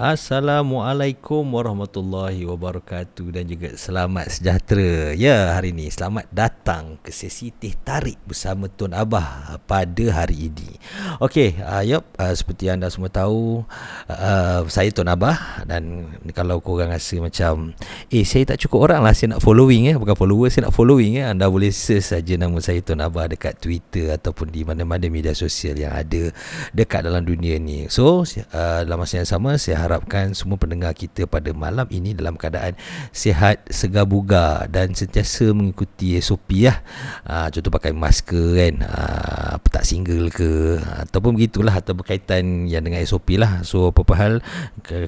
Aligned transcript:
Assalamualaikum 0.00 1.44
warahmatullahi 1.44 2.48
wabarakatuh 2.48 3.36
dan 3.36 3.44
juga 3.44 3.76
selamat 3.76 4.32
sejahtera. 4.32 5.12
Ya, 5.12 5.52
hari 5.52 5.76
ini 5.76 5.92
selamat 5.92 6.24
datang 6.32 6.49
ke 7.02 7.10
sesi 7.10 7.50
teh 7.50 7.74
tarik 7.74 8.22
bersama 8.22 8.70
Tuan 8.70 8.94
Abah 8.94 9.58
pada 9.66 10.04
hari 10.14 10.52
ini. 10.52 10.78
Okey, 11.18 11.58
uh, 11.58 11.82
yup, 11.82 12.06
uh, 12.14 12.30
seperti 12.30 12.70
anda 12.70 12.86
semua 12.86 13.10
tahu, 13.10 13.66
uh, 14.06 14.60
saya 14.70 14.94
Tuan 14.94 15.10
Abah 15.10 15.66
dan 15.66 16.14
kalau 16.30 16.62
korang 16.62 16.94
rasa 16.94 17.18
macam 17.18 17.74
eh 18.10 18.22
saya 18.22 18.54
tak 18.54 18.62
cukup 18.62 18.86
orang 18.90 19.02
lah 19.02 19.10
saya 19.10 19.34
nak 19.34 19.42
following 19.42 19.90
eh, 19.90 19.96
bukan 19.98 20.14
follower 20.14 20.46
saya 20.46 20.70
nak 20.70 20.74
following 20.74 21.18
eh, 21.18 21.26
anda 21.26 21.50
boleh 21.50 21.74
search 21.74 22.14
saja 22.14 22.34
nama 22.38 22.54
saya 22.62 22.78
Tuan 22.84 23.02
Abah 23.02 23.26
dekat 23.26 23.58
Twitter 23.58 24.14
ataupun 24.14 24.54
di 24.54 24.62
mana-mana 24.62 25.10
media 25.10 25.34
sosial 25.34 25.74
yang 25.74 25.90
ada 25.90 26.30
dekat 26.70 27.02
dalam 27.02 27.26
dunia 27.26 27.58
ni. 27.58 27.90
So, 27.90 28.22
uh, 28.22 28.80
dalam 28.86 29.02
masa 29.02 29.22
yang 29.22 29.28
sama 29.28 29.58
saya 29.58 29.82
harapkan 29.82 30.36
semua 30.36 30.54
pendengar 30.60 30.94
kita 30.94 31.26
pada 31.26 31.50
malam 31.50 31.90
ini 31.90 32.14
dalam 32.14 32.38
keadaan 32.38 32.78
sihat, 33.10 33.66
segar 33.72 34.06
bugar 34.06 34.70
dan 34.70 34.94
sentiasa 34.94 35.50
mengikuti 35.50 36.14
SOP 36.20 36.59
lah. 36.68 36.78
Ha, 37.24 37.34
contoh 37.48 37.72
pakai 37.72 37.96
masker 37.96 38.46
kan, 38.60 38.74
ha, 38.84 39.00
tak 39.58 39.88
single 39.88 40.28
ke 40.28 40.76
ataupun 41.08 41.40
begitulah 41.40 41.72
atau 41.72 41.96
berkaitan 41.96 42.68
yang 42.68 42.84
dengan 42.84 43.00
SOP 43.02 43.40
lah. 43.40 43.64
So 43.64 43.88
apa-apa 43.88 44.14
hal 44.20 44.32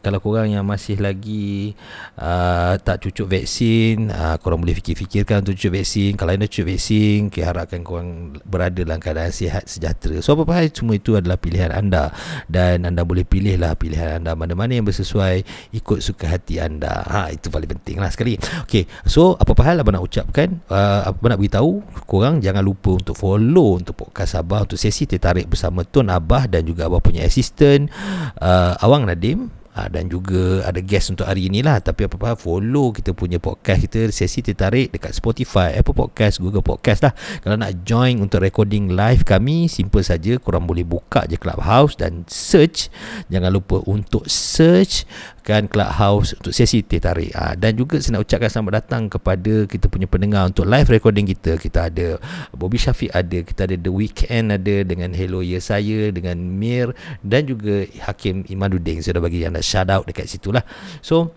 kalau 0.00 0.24
korang 0.24 0.48
yang 0.48 0.64
masih 0.64 0.96
lagi 0.96 1.76
uh, 2.16 2.80
tak 2.80 3.04
cucuk 3.04 3.28
vaksin, 3.28 4.08
uh, 4.08 4.40
korang 4.40 4.64
boleh 4.64 4.72
fikir-fikirkan 4.78 5.44
untuk 5.44 5.60
cucuk 5.60 5.76
vaksin. 5.76 6.16
Kalau 6.16 6.32
anda 6.32 6.48
cucuk 6.48 6.72
vaksin, 6.72 7.28
kita 7.28 7.52
harapkan 7.52 7.84
korang 7.84 8.40
berada 8.48 8.80
dalam 8.80 9.02
keadaan 9.02 9.34
sihat 9.34 9.68
sejahtera. 9.68 10.24
So 10.24 10.32
apa-apa 10.32 10.64
hal 10.64 10.72
semua 10.72 10.96
itu 10.96 11.18
adalah 11.18 11.36
pilihan 11.36 11.68
anda 11.74 12.08
dan 12.48 12.88
anda 12.88 13.04
boleh 13.04 13.28
pilihlah 13.28 13.76
pilihan 13.76 14.24
anda 14.24 14.32
mana-mana 14.32 14.62
mana 14.62 14.78
yang 14.78 14.86
bersesuai 14.86 15.42
ikut 15.74 15.98
suka 15.98 16.30
hati 16.30 16.62
anda. 16.62 17.02
Ha 17.02 17.34
itu 17.34 17.50
paling 17.50 17.66
penting 17.66 17.98
lah 17.98 18.14
sekali. 18.14 18.38
Okey, 18.62 18.86
so 19.02 19.34
apa-apa 19.34 19.62
hal 19.66 19.76
abang 19.82 19.98
nak 19.98 20.06
ucapkan, 20.06 20.62
uh, 20.70 21.10
abang 21.10 21.34
nak 21.34 21.41
beritahu 21.42 21.82
korang 22.06 22.38
jangan 22.38 22.62
lupa 22.62 22.94
untuk 22.94 23.18
follow 23.18 23.82
untuk 23.82 23.98
podcast 23.98 24.38
Abah 24.38 24.62
untuk 24.62 24.78
sesi 24.78 25.10
tertarik 25.10 25.50
bersama 25.50 25.82
Tuan 25.82 26.06
Abah 26.14 26.46
dan 26.46 26.62
juga 26.62 26.86
Abah 26.86 27.02
punya 27.02 27.26
assistant 27.26 27.90
uh, 28.38 28.78
Awang 28.78 29.10
Nadim. 29.10 29.50
Ha, 29.72 29.88
dan 29.88 30.04
juga 30.04 30.68
ada 30.68 30.84
guest 30.84 31.16
untuk 31.16 31.24
hari 31.24 31.48
inilah 31.48 31.80
tapi 31.80 32.04
apa-apa 32.04 32.36
follow 32.36 32.92
kita 32.92 33.16
punya 33.16 33.40
podcast 33.40 33.80
kita 33.80 34.12
sesi 34.12 34.44
tertarik 34.44 34.92
dekat 34.92 35.16
Spotify, 35.16 35.72
Apple 35.72 35.96
Podcast, 35.96 36.44
Google 36.44 36.60
Podcast 36.60 37.00
lah. 37.08 37.16
Kalau 37.40 37.56
nak 37.56 37.80
join 37.80 38.20
untuk 38.20 38.44
recording 38.44 38.92
live 38.92 39.24
kami 39.24 39.72
simple 39.72 40.04
saja. 40.04 40.36
Korang 40.36 40.68
boleh 40.68 40.84
buka 40.84 41.24
je 41.24 41.40
Clubhouse 41.40 41.96
dan 41.96 42.28
search. 42.28 42.92
Jangan 43.32 43.48
lupa 43.48 43.80
untuk 43.88 44.28
search 44.28 45.08
kan 45.42 45.66
Clubhouse 45.66 46.38
untuk 46.38 46.54
sesi 46.54 46.86
tertarik. 46.86 47.34
Ha, 47.34 47.58
dan 47.58 47.74
juga 47.74 47.98
saya 47.98 48.18
nak 48.18 48.30
ucapkan 48.30 48.48
selamat 48.48 48.72
datang 48.78 49.02
kepada 49.10 49.54
kita 49.66 49.90
punya 49.90 50.06
pendengar 50.06 50.46
untuk 50.46 50.64
live 50.64 50.88
recording 50.88 51.26
kita. 51.26 51.58
Kita 51.58 51.90
ada 51.90 52.22
Bobby 52.54 52.78
Syafiq 52.78 53.10
ada 53.10 53.38
kita 53.42 53.66
ada 53.66 53.76
The 53.76 53.92
Weekend 53.92 54.54
ada 54.54 54.76
dengan 54.86 55.10
Hello 55.10 55.42
Ya 55.42 55.58
Saya 55.58 56.14
dengan 56.14 56.38
Mir 56.38 56.94
dan 57.26 57.44
juga 57.50 57.84
Hakim 58.06 58.46
Imanuddin 58.46 59.02
saya 59.02 59.18
dah 59.18 59.24
bagi 59.26 59.42
anda 59.42 59.60
shout 59.60 59.90
out 59.90 60.06
dekat 60.06 60.30
situ 60.30 60.54
lah. 60.54 60.62
So 61.02 61.34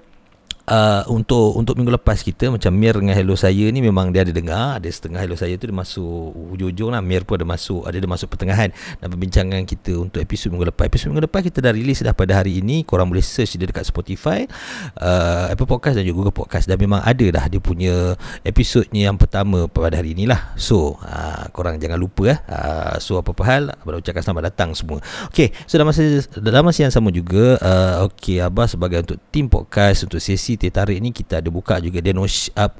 Uh, 0.65 1.05
untuk 1.13 1.53
untuk 1.61 1.77
minggu 1.77 1.93
lepas 1.93 2.25
kita 2.25 2.49
macam 2.49 2.73
Mir 2.73 2.97
dengan 2.97 3.13
Hello 3.13 3.37
saya 3.37 3.69
ni 3.69 3.85
memang 3.85 4.09
dia 4.09 4.25
ada 4.25 4.33
dengar 4.33 4.81
ada 4.81 4.89
setengah 4.89 5.21
Hello 5.21 5.37
saya 5.37 5.53
tu 5.61 5.69
dia 5.69 5.77
masuk 5.77 6.33
ujung-ujung 6.57 6.89
lah. 6.89 7.05
Mir 7.05 7.21
pun 7.21 7.37
ada 7.37 7.45
masuk 7.45 7.85
ada 7.85 7.93
dia 7.93 8.09
masuk 8.09 8.33
pertengahan. 8.33 8.73
Dan 8.97 9.07
perbincangan 9.13 9.61
kita 9.69 9.93
untuk 10.01 10.25
episod 10.25 10.49
minggu 10.49 10.73
lepas. 10.73 10.89
Episod 10.89 11.13
minggu 11.13 11.29
lepas 11.29 11.45
kita 11.45 11.61
dah 11.61 11.69
release 11.69 12.01
dah 12.01 12.17
pada 12.17 12.41
hari 12.41 12.65
ini. 12.65 12.81
Korang 12.81 13.13
boleh 13.13 13.21
search 13.21 13.61
dia 13.61 13.69
dekat 13.69 13.85
Spotify 13.85 14.49
uh, 14.97 15.53
Apple 15.53 15.69
Podcast 15.69 16.01
dan 16.01 16.03
juga 16.09 16.25
Google 16.25 16.33
Podcast. 16.33 16.65
Dan 16.65 16.81
memang 16.81 17.05
ada 17.05 17.25
dah 17.29 17.45
dia 17.45 17.61
punya 17.61 18.17
episodnya 18.41 19.13
yang 19.13 19.21
pertama 19.21 19.69
pada 19.69 20.01
hari 20.01 20.17
inilah. 20.17 20.57
So 20.57 20.97
uh, 21.05 21.45
korang 21.53 21.77
jangan 21.77 22.01
lupa 22.01 22.33
eh. 22.33 22.39
uh, 22.49 22.97
so 22.97 23.21
apa-apa 23.21 23.43
hal 23.45 23.63
abang 23.69 24.01
ucapkan 24.01 24.25
selamat 24.25 24.49
datang 24.49 24.73
semua. 24.73 24.97
Ok 25.29 25.53
so 25.69 25.77
dalam 25.77 25.93
masa, 25.93 26.25
dalam 26.41 26.65
masa 26.65 26.89
yang 26.89 26.93
sama 26.95 27.13
juga 27.13 27.61
uh, 27.61 28.09
ok 28.09 28.41
Abah 28.41 28.65
sebagai 28.65 29.05
untuk 29.05 29.21
tim 29.29 29.45
podcast 29.45 30.09
untuk 30.09 30.17
sesi 30.17 30.54
teh 30.55 30.71
tarik 30.71 30.99
ni 30.99 31.11
kita 31.11 31.39
ada 31.43 31.49
buka 31.51 31.79
juga 31.79 31.99
donation 31.99 32.51
up 32.55 32.79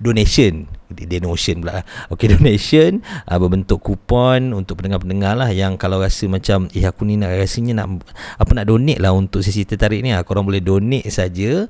donation 0.00 0.79
donation 0.94 1.62
pula. 1.62 1.82
Okey 2.10 2.26
donation 2.34 3.02
uh, 3.26 3.38
berbentuk 3.38 3.82
kupon 3.82 4.54
untuk 4.54 4.80
pendengar-pendengar 4.80 5.38
lah 5.38 5.50
yang 5.50 5.78
kalau 5.78 6.02
rasa 6.02 6.26
macam 6.26 6.66
eh 6.74 6.84
aku 6.84 7.06
ni 7.06 7.18
nak 7.18 7.34
rasanya 7.36 7.84
nak 7.84 8.02
apa 8.36 8.50
nak 8.52 8.66
donate 8.66 8.98
lah 8.98 9.14
untuk 9.14 9.44
sesi 9.44 9.62
tertarik 9.66 10.02
ni. 10.02 10.10
Ah 10.14 10.22
korang 10.26 10.46
boleh 10.46 10.62
donate 10.64 11.06
saja 11.12 11.66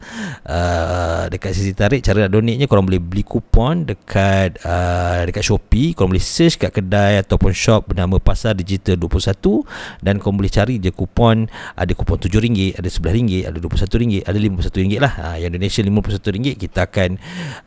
uh, 0.46 1.24
dekat 1.28 1.52
sesi 1.52 1.72
tarik 1.76 2.00
cara 2.04 2.26
nak 2.28 2.32
donate 2.32 2.64
korang 2.70 2.86
boleh 2.86 3.02
beli 3.02 3.26
kupon 3.26 3.88
dekat 3.88 4.62
uh, 4.62 5.26
dekat 5.26 5.42
Shopee. 5.42 5.92
Korang 5.92 6.14
boleh 6.14 6.22
search 6.22 6.60
kat 6.60 6.70
kedai 6.70 7.20
ataupun 7.20 7.50
shop 7.50 7.90
bernama 7.90 8.22
Pasar 8.22 8.54
Digital 8.54 8.94
21 8.94 9.66
dan 10.04 10.22
korang 10.22 10.38
boleh 10.38 10.52
cari 10.52 10.78
je 10.78 10.94
kupon. 10.94 11.50
Ada 11.74 11.92
kupon 11.98 12.16
RM7 12.22 12.78
ada 12.78 12.88
RM11 12.88 13.50
ada 13.50 13.56
RM21 13.58 14.22
ada 14.24 14.36
RM51 14.38 15.00
lah. 15.02 15.12
Ha, 15.18 15.26
yang 15.42 15.50
donation 15.50 15.82
RM51 15.90 16.54
kita 16.56 16.78
akan 16.86 17.10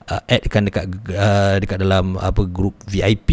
uh, 0.08 0.22
addkan 0.26 0.62
dekat 0.70 0.86
uh, 1.14 1.43
dekat 1.60 1.78
dalam 1.82 2.20
apa 2.20 2.44
grup 2.48 2.78
VIP 2.86 3.32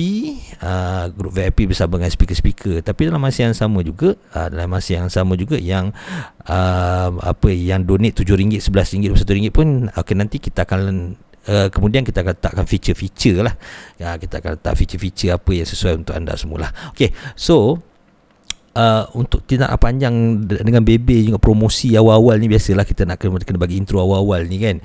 uh, 0.63 1.09
grup 1.13 1.35
VIP 1.35 1.71
bersama 1.71 1.99
dengan 1.99 2.11
speaker-speaker. 2.13 2.85
Tapi 2.85 3.01
dalam 3.09 3.21
masa 3.21 3.49
yang 3.49 3.57
sama 3.57 3.81
juga 3.81 4.17
uh, 4.37 4.49
dalam 4.49 4.69
masa 4.71 4.91
yang 4.97 5.09
sama 5.09 5.35
juga 5.35 5.57
yang 5.57 5.95
uh, 6.47 7.11
apa 7.21 7.49
yang 7.51 7.85
donate 7.85 8.17
RM7 8.21 8.71
RM11 8.71 9.25
RM21 9.25 9.53
pun 9.53 9.69
okay, 9.95 10.15
nanti 10.17 10.37
kita 10.39 10.65
akan 10.69 11.15
Uh, 11.41 11.73
kemudian 11.73 12.05
kita 12.05 12.21
akan 12.21 12.37
letakkan 12.37 12.69
feature-feature 12.69 13.41
lah. 13.41 13.57
Ya, 13.97 14.13
Kita 14.21 14.45
akan 14.45 14.61
letak 14.61 14.77
feature-feature 14.77 15.41
apa 15.41 15.51
yang 15.57 15.65
sesuai 15.65 16.05
untuk 16.05 16.13
anda 16.13 16.37
semula 16.37 16.69
Okay, 16.93 17.17
so 17.33 17.81
uh, 18.75 19.05
untuk 19.19 19.43
tidak 19.47 19.73
panjang 19.81 20.45
dengan 20.47 20.83
BB 20.85 21.31
juga 21.31 21.39
promosi 21.41 21.95
awal-awal 21.97 22.39
ni 22.39 22.47
biasalah 22.51 22.85
kita 22.87 23.07
nak 23.09 23.19
kena, 23.19 23.43
kena 23.43 23.59
bagi 23.59 23.81
intro 23.81 24.03
awal-awal 24.03 24.47
ni 24.47 24.59
kan. 24.61 24.77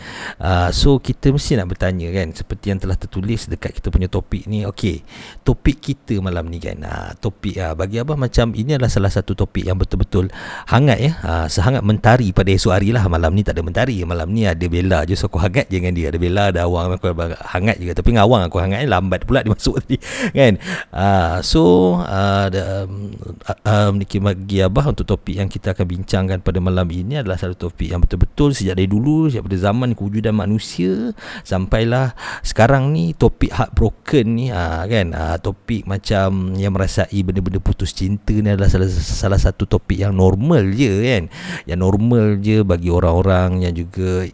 Uh, 0.42 0.70
so 0.74 0.98
kita 0.98 1.30
mesti 1.30 1.60
nak 1.60 1.70
bertanya 1.70 2.10
kan 2.14 2.32
seperti 2.34 2.74
yang 2.74 2.80
telah 2.82 2.98
tertulis 2.98 3.50
dekat 3.50 3.78
kita 3.78 3.92
punya 3.94 4.08
topik 4.10 4.48
ni. 4.50 4.66
Okey 4.66 5.06
topik 5.46 5.78
kita 5.82 6.18
malam 6.22 6.50
ni 6.50 6.58
kan 6.58 6.78
uh, 6.82 7.12
topik 7.20 7.58
uh, 7.60 7.74
bagi 7.78 8.02
abah 8.02 8.18
macam 8.18 8.54
ini 8.56 8.78
adalah 8.78 8.92
salah 8.92 9.12
satu 9.12 9.38
topik 9.38 9.68
yang 9.68 9.78
betul-betul 9.78 10.32
hangat 10.70 11.00
ya. 11.02 11.12
Uh, 11.22 11.48
sehangat 11.50 11.86
mentari 11.86 12.32
pada 12.34 12.50
esok 12.50 12.74
hari 12.74 12.90
lah. 12.96 13.06
Malam 13.06 13.38
ni 13.38 13.46
tak 13.46 13.58
ada 13.58 13.64
mentari 13.66 14.02
malam 14.06 14.30
ni 14.34 14.48
ada 14.50 14.66
bela 14.66 15.06
je 15.06 15.14
so 15.14 15.30
aku 15.30 15.38
hangat 15.42 15.70
je 15.70 15.78
dengan 15.78 15.94
dia. 15.94 16.10
Ada 16.10 16.20
bela 16.22 16.44
ada 16.50 16.60
awang 16.66 16.96
aku 16.96 17.14
hangat 17.54 17.78
juga. 17.78 17.98
Tapi 17.98 18.08
dengan 18.16 18.26
awang 18.26 18.42
aku 18.48 18.58
hangat 18.58 18.86
ni 18.86 18.88
lambat 18.90 19.28
pula 19.28 19.46
dia 19.46 19.52
masuk 19.52 19.82
tadi 19.84 19.98
kan. 20.40 20.54
Uh, 20.90 21.38
so 21.42 21.62
uh, 22.02 22.48
the, 22.50 22.62
um, 22.86 23.14
uh, 23.46 23.75
um, 23.76 24.00
Niki 24.00 24.24
bagi 24.24 24.64
Abah 24.64 24.92
untuk 24.92 25.04
topik 25.04 25.36
yang 25.36 25.52
kita 25.52 25.76
akan 25.76 25.86
bincangkan 25.86 26.40
pada 26.40 26.60
malam 26.64 26.88
ini 26.88 27.20
adalah 27.20 27.36
satu 27.36 27.68
topik 27.68 27.92
yang 27.92 28.00
betul-betul 28.00 28.56
sejak 28.56 28.80
dari 28.80 28.88
dulu 28.88 29.28
sejak 29.28 29.44
pada 29.44 29.58
zaman 29.60 29.94
kewujudan 29.94 30.36
manusia 30.36 31.12
sampailah 31.44 32.16
sekarang 32.42 32.96
ni 32.96 33.12
topik 33.12 33.52
heartbroken 33.52 34.26
ni 34.36 34.46
ha, 34.52 34.88
kan? 34.88 35.12
Ha, 35.12 35.38
topik 35.40 35.84
macam 35.86 36.56
yang 36.56 36.72
merasai 36.72 37.20
benda-benda 37.22 37.60
putus 37.60 37.92
cinta 37.92 38.32
ni 38.32 38.48
adalah 38.48 38.72
salah, 38.72 38.90
salah 38.90 39.40
satu 39.40 39.68
topik 39.68 40.00
yang 40.00 40.16
normal 40.16 40.72
je 40.72 40.94
kan? 41.04 41.24
Yang 41.68 41.80
normal 41.80 42.24
je 42.40 42.64
bagi 42.64 42.90
orang-orang 42.90 43.68
yang 43.68 43.74
juga 43.76 44.28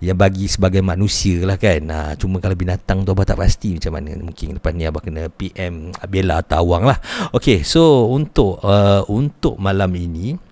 yang 0.00 0.16
bagi 0.18 0.48
sebagai 0.48 0.80
manusia 0.80 1.44
lah 1.44 1.60
kan. 1.60 1.82
Ha, 1.88 1.98
cuma 2.16 2.40
kalau 2.40 2.56
binatang 2.56 3.04
tu 3.04 3.12
Abah 3.12 3.26
tak 3.28 3.38
pasti 3.38 3.76
macam 3.76 3.92
mana. 3.98 4.16
Mungkin 4.18 4.58
depan 4.58 4.72
ni 4.74 4.84
Abah 4.88 5.02
kena 5.04 5.28
PM 5.28 5.94
Bella 6.08 6.40
atau 6.40 6.64
Awang 6.64 6.90
lah. 6.90 6.98
Ok 7.34 7.62
so 7.62 8.10
untuk 8.10 8.58
uh, 8.64 9.04
untuk 9.06 9.60
malam 9.60 9.92
ini 9.94 10.47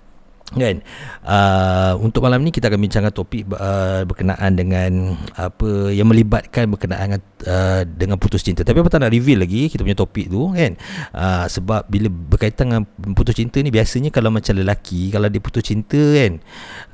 kan? 0.54 0.78
Uh, 1.26 1.98
untuk 1.98 2.22
malam 2.22 2.46
ni 2.46 2.54
kita 2.54 2.70
akan 2.70 2.78
bincangkan 2.78 3.10
topik 3.10 3.50
uh, 3.50 4.06
berkenaan 4.06 4.54
dengan 4.54 5.18
apa 5.34 5.90
yang 5.90 6.06
melibatkan 6.06 6.70
berkenaan 6.70 7.18
dengan, 7.18 7.22
uh, 7.50 7.82
dengan 7.82 8.16
putus 8.20 8.46
cinta. 8.46 8.62
Tapi 8.62 8.78
apa 8.78 8.86
tak 8.86 9.02
nak 9.02 9.10
reveal 9.10 9.42
lagi 9.42 9.66
kita 9.66 9.82
punya 9.82 9.98
topik 9.98 10.30
tu 10.30 10.54
kan? 10.54 10.78
Uh, 11.10 11.50
sebab 11.50 11.90
bila 11.90 12.06
berkaitan 12.06 12.70
dengan 12.70 12.82
putus 13.18 13.34
cinta 13.34 13.58
ni 13.58 13.74
biasanya 13.74 14.14
kalau 14.14 14.30
macam 14.30 14.54
lelaki 14.54 15.10
kalau 15.10 15.26
dia 15.26 15.42
putus 15.42 15.66
cinta 15.66 15.98
kan? 15.98 16.38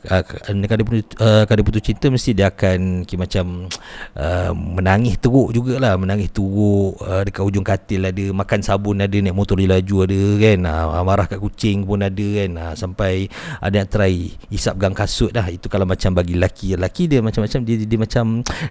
Uh, 0.08 0.22
kalau 0.64 0.78
dia 0.80 0.86
putus, 0.88 1.04
uh, 1.20 1.42
kalau 1.44 1.58
dia 1.60 1.66
putus 1.68 1.84
cinta 1.84 2.06
mesti 2.08 2.30
dia 2.32 2.48
akan 2.48 3.04
kira 3.04 3.20
macam 3.20 3.68
uh, 4.16 4.50
menangis 4.56 5.20
teruk 5.20 5.52
jugalah. 5.52 6.00
Menangis 6.00 6.32
teruk 6.32 6.96
uh, 7.04 7.20
dekat 7.20 7.42
ujung 7.44 7.66
katil 7.66 8.08
ada 8.08 8.24
makan 8.32 8.60
sabun 8.64 9.04
ada 9.04 9.12
naik 9.12 9.36
motor 9.36 9.60
laju 9.60 9.96
ada 10.08 10.20
kan? 10.40 10.58
Uh, 10.64 11.04
marah 11.04 11.26
kat 11.28 11.36
kucing 11.36 11.84
pun 11.84 12.00
ada 12.00 12.26
kan? 12.40 12.50
Uh, 12.56 12.74
sampai 12.74 13.28
ada 13.60 13.74
yang 13.74 13.88
try 13.88 14.32
isap 14.50 14.78
gang 14.78 14.94
kasut 14.94 15.30
dah. 15.32 15.46
Itu 15.48 15.66
kalau 15.68 15.84
macam 15.88 16.14
bagi 16.14 16.34
lelaki 16.36 16.74
lelaki 16.76 17.08
dia 17.08 17.18
macam-macam 17.20 17.60
dia, 17.62 17.74
dia, 17.80 17.86
dia 17.88 17.98
macam 17.98 18.24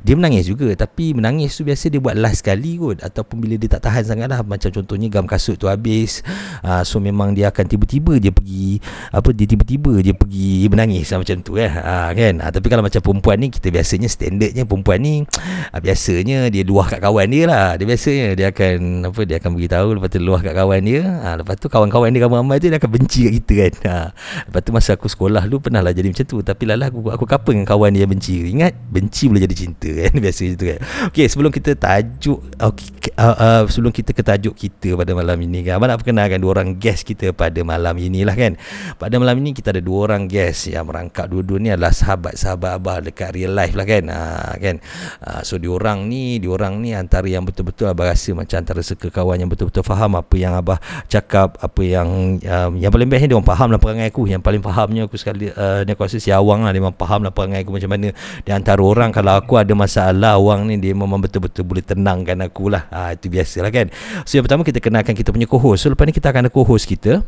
dia 0.04 0.14
menangis 0.16 0.46
juga. 0.48 0.74
Tapi 0.76 1.16
menangis 1.16 1.56
tu 1.56 1.64
biasa 1.64 1.92
dia 1.92 2.00
buat 2.02 2.16
last 2.18 2.44
sekali 2.44 2.78
kot. 2.78 3.04
Ataupun 3.04 3.42
bila 3.42 3.56
dia 3.58 3.70
tak 3.78 3.88
tahan 3.90 4.04
sangat 4.04 4.28
lah 4.32 4.40
macam 4.44 4.70
contohnya 4.72 5.08
gam 5.08 5.26
kasut 5.26 5.56
tu 5.58 5.68
habis. 5.68 6.26
Uh, 6.62 6.82
so 6.86 7.02
memang 7.02 7.34
dia 7.34 7.50
akan 7.50 7.66
tiba-tiba 7.66 8.18
dia 8.18 8.32
pergi 8.34 8.78
apa 9.12 9.30
dia 9.34 9.46
tiba-tiba 9.48 9.94
dia 10.00 10.14
pergi 10.16 10.68
menangis 10.70 11.10
lah, 11.12 11.20
macam 11.24 11.38
tu 11.42 11.58
eh. 11.58 11.72
Uh, 11.72 12.10
kan? 12.14 12.34
Uh, 12.40 12.52
tapi 12.52 12.68
kalau 12.68 12.84
macam 12.86 13.02
perempuan 13.02 13.38
ni 13.42 13.48
kita 13.50 13.68
biasanya 13.74 14.08
standardnya 14.08 14.64
perempuan 14.64 15.00
ni 15.02 15.16
uh, 15.24 15.82
biasanya 15.86 16.48
dia 16.54 16.64
luah 16.64 16.88
kat 16.88 17.00
kawan 17.02 17.28
dia 17.32 17.44
lah. 17.48 17.68
Dia 17.76 17.86
biasanya 17.88 18.26
dia 18.38 18.48
akan 18.54 19.10
apa 19.10 19.22
dia 19.26 19.36
akan 19.42 19.52
beritahu. 19.58 19.88
Lepas 19.98 20.10
tu 20.14 20.20
luah 20.22 20.42
kat 20.42 20.54
kawan 20.54 20.82
dia. 20.86 21.02
Uh, 21.04 21.36
lepas 21.42 21.56
tu 21.58 21.68
kawan-kawan 21.68 22.10
dia 22.14 22.22
ramai-ramai 22.26 22.58
tu 22.62 22.68
dia 22.70 22.78
akan 22.78 22.92
benci 22.92 23.20
kat 23.28 23.34
kita 23.42 23.54
kan? 23.54 23.74
Uh, 23.86 24.08
lepas 24.50 24.61
tu 24.62 24.72
masa 24.72 24.94
aku 24.96 25.10
sekolah 25.10 25.50
dulu 25.50 25.68
pernah 25.70 25.82
lah 25.82 25.92
jadi 25.92 26.08
macam 26.08 26.26
tu. 26.26 26.40
Tapi 26.42 26.64
lah 26.70 26.88
aku 26.88 27.10
aku 27.10 27.26
kapa 27.26 27.50
dengan 27.54 27.68
kawan 27.68 27.92
dia 27.94 28.06
benci. 28.06 28.46
Ingat? 28.54 28.74
Benci 28.90 29.28
boleh 29.28 29.44
jadi 29.46 29.56
cinta 29.58 29.90
kan? 30.06 30.14
Biasa 30.18 30.40
macam 30.46 30.58
tu 30.58 30.66
kan? 30.70 30.80
Okay 31.14 31.26
sebelum 31.32 31.52
kita 31.54 31.72
tajuk 31.80 32.40
okay, 32.60 32.90
uh, 33.16 33.36
uh, 33.40 33.62
sebelum 33.72 33.96
kita 33.96 34.12
ke 34.12 34.20
tajuk 34.20 34.56
kita 34.58 35.00
pada 35.00 35.12
malam 35.16 35.38
ini 35.40 35.64
kan? 35.64 35.80
Abang 35.80 35.88
nak 35.88 36.04
perkenalkan 36.04 36.44
dua 36.44 36.52
orang 36.60 36.76
guest 36.76 37.08
kita 37.08 37.32
pada 37.32 37.64
malam 37.64 37.96
ini 37.96 38.28
lah 38.28 38.36
kan? 38.36 38.60
Pada 39.00 39.16
malam 39.16 39.40
ini 39.40 39.56
kita 39.56 39.72
ada 39.72 39.80
dua 39.80 40.12
orang 40.12 40.28
guest 40.28 40.68
yang 40.68 40.84
merangkap 40.84 41.32
dua-dua 41.32 41.58
ni 41.62 41.70
adalah 41.72 41.96
sahabat-sahabat 41.96 42.72
Abah 42.82 42.98
dekat 43.00 43.32
real 43.32 43.56
life 43.56 43.78
lah 43.78 43.88
kan? 43.88 44.04
Uh, 44.12 44.54
kan? 44.60 44.76
Uh, 45.24 45.42
so 45.48 45.56
diorang 45.56 46.12
ni 46.12 46.44
diorang 46.44 46.84
ni 46.84 46.92
antara 46.92 47.26
yang 47.32 47.48
betul-betul 47.48 47.88
Abah 47.88 48.12
rasa 48.12 48.36
macam 48.36 48.60
antara 48.60 48.84
seka 48.84 49.08
kawan 49.08 49.40
yang 49.40 49.48
betul-betul 49.48 49.88
faham 49.88 50.20
apa 50.20 50.36
yang 50.36 50.52
Abah 50.52 50.84
cakap 51.08 51.56
apa 51.64 51.82
yang 51.86 52.42
um, 52.44 52.72
yang 52.76 52.92
paling 52.92 53.08
best 53.08 53.24
ni 53.24 53.28
diorang 53.32 53.48
faham 53.48 53.72
lah 53.72 53.80
perangai 53.80 54.12
aku 54.12 54.28
yang 54.28 54.44
paling 54.44 54.51
fahamnya 54.60 55.08
aku 55.08 55.16
sekali 55.16 55.48
uh, 55.48 55.88
ni 55.88 55.96
aku 55.96 56.04
rasa 56.04 56.20
si 56.20 56.28
Awang 56.28 56.68
lah 56.68 56.76
dia 56.76 56.84
memang 56.84 57.00
faham 57.00 57.24
lah 57.24 57.32
perangai 57.32 57.64
aku 57.64 57.72
macam 57.80 57.96
mana. 57.96 58.12
Di 58.44 58.52
antara 58.52 58.84
orang 58.84 59.16
kalau 59.16 59.40
aku 59.40 59.56
ada 59.56 59.72
masalah 59.72 60.36
Awang 60.36 60.68
ni 60.68 60.76
dia 60.84 60.92
memang 60.92 61.24
betul-betul 61.24 61.64
boleh 61.64 61.86
tenangkan 61.86 62.36
aku 62.44 62.68
lah. 62.68 62.92
Ha, 62.92 63.16
itu 63.16 63.32
biasalah 63.32 63.72
kan. 63.72 63.88
So 64.28 64.36
yang 64.36 64.44
pertama 64.50 64.68
kita 64.68 64.84
kenalkan 64.84 65.16
kita 65.16 65.32
punya 65.32 65.48
co-host. 65.48 65.88
So 65.88 65.96
lepas 65.96 66.04
ni 66.04 66.12
kita 66.12 66.36
akan 66.36 66.50
ada 66.50 66.52
co-host 66.52 66.84
kita. 66.84 67.24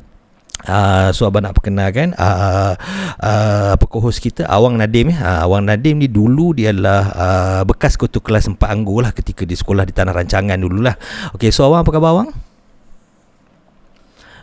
Uh, 0.64 1.12
so 1.12 1.28
abang 1.28 1.44
nak 1.44 1.58
perkenalkan 1.58 2.16
uh, 2.16 2.78
uh, 3.20 3.69
apa 3.76 3.86
co-host 3.90 4.24
kita? 4.24 4.48
Awang 4.48 4.80
Nadim 4.80 5.12
uh, 5.12 5.44
Awang 5.44 5.68
Nadim 5.68 6.00
ni 6.00 6.08
dulu 6.08 6.56
dia 6.56 6.72
adalah 6.72 7.02
uh, 7.12 7.62
bekas 7.68 8.00
kutu 8.00 8.24
kelas 8.24 8.48
4 8.48 8.62
anggur 8.62 9.04
lah 9.04 9.12
ketika 9.12 9.44
di 9.44 9.60
sekolah 9.60 9.84
di 9.84 9.92
Tanah 9.92 10.16
Rancangan 10.16 10.56
dululah. 10.56 10.96
Okay 11.36 11.52
so 11.52 11.68
Awang 11.68 11.84
apa 11.84 11.92
khabar 11.92 12.10
Awang? 12.16 12.30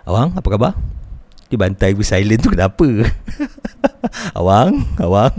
Awang 0.05 0.29
apa 0.37 0.49
khabar? 0.51 0.73
Dia 1.51 1.59
bantai 1.59 1.93
aku 1.93 2.07
silent 2.07 2.41
tu 2.41 2.55
kenapa? 2.55 2.87
awang 4.39 4.87
Awang 4.97 5.35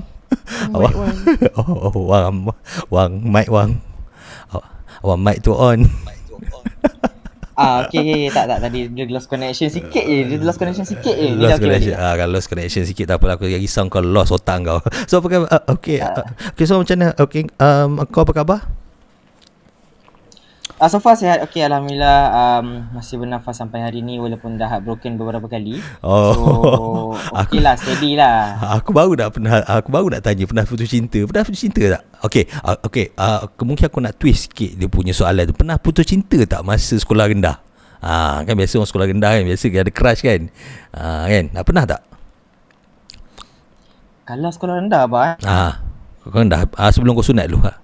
Awang 0.76 1.16
Oh, 1.60 1.90
oh 1.90 1.96
Wang 2.06 2.52
Wang 2.92 3.12
Mic 3.24 3.48
Wang 3.48 3.80
Awak 5.02 5.18
mic 5.18 5.38
tu 5.42 5.58
on. 5.58 5.82
Ah, 7.58 7.86
okay, 7.86 8.02
okay, 8.02 8.22
tak, 8.34 8.50
tak, 8.50 8.58
tadi 8.58 8.90
dia 8.90 9.06
lost 9.10 9.30
connection 9.30 9.70
sikit 9.70 10.02
je, 10.02 10.34
dia 10.34 10.38
lost 10.42 10.58
connection 10.58 10.86
sikit 10.88 11.14
je. 11.14 11.38
Lost 11.38 11.62
connection, 11.62 11.94
ah, 11.94 12.18
kalau 12.18 12.38
lost 12.38 12.50
connection 12.50 12.86
sikit 12.86 13.06
tak 13.06 13.18
apa, 13.22 13.38
aku 13.38 13.46
risau 13.46 13.86
kau 13.86 14.02
lost 14.02 14.34
otak 14.34 14.66
kau. 14.66 14.82
So, 15.10 15.22
apa 15.22 15.28
khabar? 15.30 15.50
Uh, 15.50 15.64
okay, 15.78 16.02
uh, 16.02 16.26
okay, 16.54 16.66
so 16.66 16.82
macam 16.82 16.96
mana? 16.98 17.14
Okay, 17.18 17.46
um, 17.62 18.02
kau 18.10 18.26
apa 18.26 18.34
khabar? 18.34 18.66
Uh, 20.82 20.90
so 20.90 20.98
far 20.98 21.14
sihat. 21.14 21.46
Okay, 21.46 21.62
Alhamdulillah 21.62 22.20
um, 22.34 22.90
masih 22.98 23.22
bernafas 23.22 23.54
sampai 23.54 23.86
hari 23.86 24.02
ni 24.02 24.18
walaupun 24.18 24.58
dah 24.58 24.66
heartbroken 24.66 25.14
beberapa 25.14 25.46
kali. 25.46 25.78
Oh. 26.02 26.34
So, 26.34 26.42
okay 27.46 27.62
lah, 27.62 27.78
steady 27.78 28.18
lah. 28.18 28.58
Aku 28.82 28.90
baru 28.90 29.14
nak 29.14 29.30
pernah, 29.30 29.62
aku 29.62 29.94
baru 29.94 30.10
nak 30.10 30.26
tanya 30.26 30.42
pernah 30.50 30.66
putus 30.66 30.90
cinta. 30.90 31.22
Pernah 31.22 31.46
putus 31.46 31.62
cinta 31.62 31.86
tak? 31.86 32.02
Okay, 32.26 32.50
uh, 32.66 32.82
okay. 32.82 33.14
Uh, 33.14 33.46
mungkin 33.62 33.94
aku 33.94 34.02
nak 34.02 34.18
twist 34.18 34.50
sikit 34.50 34.74
dia 34.74 34.90
punya 34.90 35.14
soalan 35.14 35.46
tu. 35.46 35.54
Pernah 35.54 35.78
putus 35.78 36.02
cinta 36.10 36.42
tak 36.50 36.66
masa 36.66 36.98
sekolah 36.98 37.30
rendah? 37.30 37.62
Ha, 38.02 38.42
kan 38.42 38.58
biasa 38.58 38.82
orang 38.82 38.90
sekolah 38.90 39.06
rendah 39.14 39.32
kan 39.38 39.44
biasa 39.46 39.66
ada 39.70 39.94
crush 39.94 40.22
kan. 40.26 40.42
Ha, 40.98 41.30
kan? 41.30 41.44
Nak 41.54 41.62
pernah 41.62 41.86
tak? 41.86 42.02
Kalau 44.26 44.50
sekolah 44.50 44.82
rendah 44.82 45.06
apa? 45.06 45.18
Eh? 45.22 45.34
Ha, 45.46 45.78
sekolah 46.26 46.42
rendah. 46.42 46.62
Ha, 46.74 46.90
sebelum 46.90 47.14
kau 47.14 47.22
sunat 47.22 47.46
dulu 47.46 47.70
ha. 47.70 47.78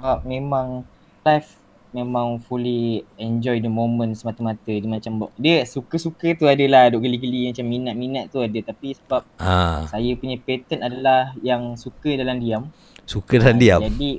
Uh, 0.00 0.20
memang 0.24 0.88
life 1.24 1.64
memang 1.94 2.42
fully 2.42 3.06
enjoy 3.16 3.62
the 3.62 3.70
moment 3.70 4.18
semata-mata. 4.18 4.66
Dia 4.66 4.90
macam 4.90 5.30
dia 5.38 5.62
suka-suka 5.62 6.34
tu 6.34 6.50
adalah 6.50 6.90
duk 6.90 7.06
geli-geli 7.06 7.54
macam 7.54 7.66
minat-minat 7.70 8.34
tu 8.34 8.42
ada. 8.42 8.58
Tapi 8.60 8.98
sebab 8.98 9.22
ha. 9.38 9.86
saya 9.86 10.10
punya 10.18 10.36
pattern 10.42 10.82
adalah 10.82 11.30
yang 11.40 11.78
suka 11.78 12.18
dalam 12.18 12.42
diam. 12.42 12.68
Suka 13.06 13.38
dalam 13.38 13.56
ha, 13.56 13.62
diam. 13.62 13.80
Jadi 13.86 14.10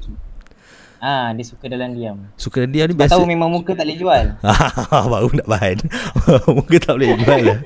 Ah, 1.06 1.30
ha, 1.30 1.38
dia 1.38 1.46
suka 1.46 1.70
dalam 1.70 1.94
diam. 1.94 2.18
Suka 2.34 2.66
dalam 2.66 2.74
diam 2.74 2.90
ni 2.90 2.98
biasa. 2.98 3.14
Tahu 3.14 3.30
memang 3.30 3.54
muka 3.54 3.78
tak 3.78 3.86
boleh 3.86 4.00
jual. 4.02 4.26
Baru 5.14 5.30
nak 5.38 5.46
bahan. 5.46 5.78
muka 6.58 6.76
tak 6.82 6.94
boleh 6.98 7.14
jual 7.22 7.42
lah. 7.46 7.58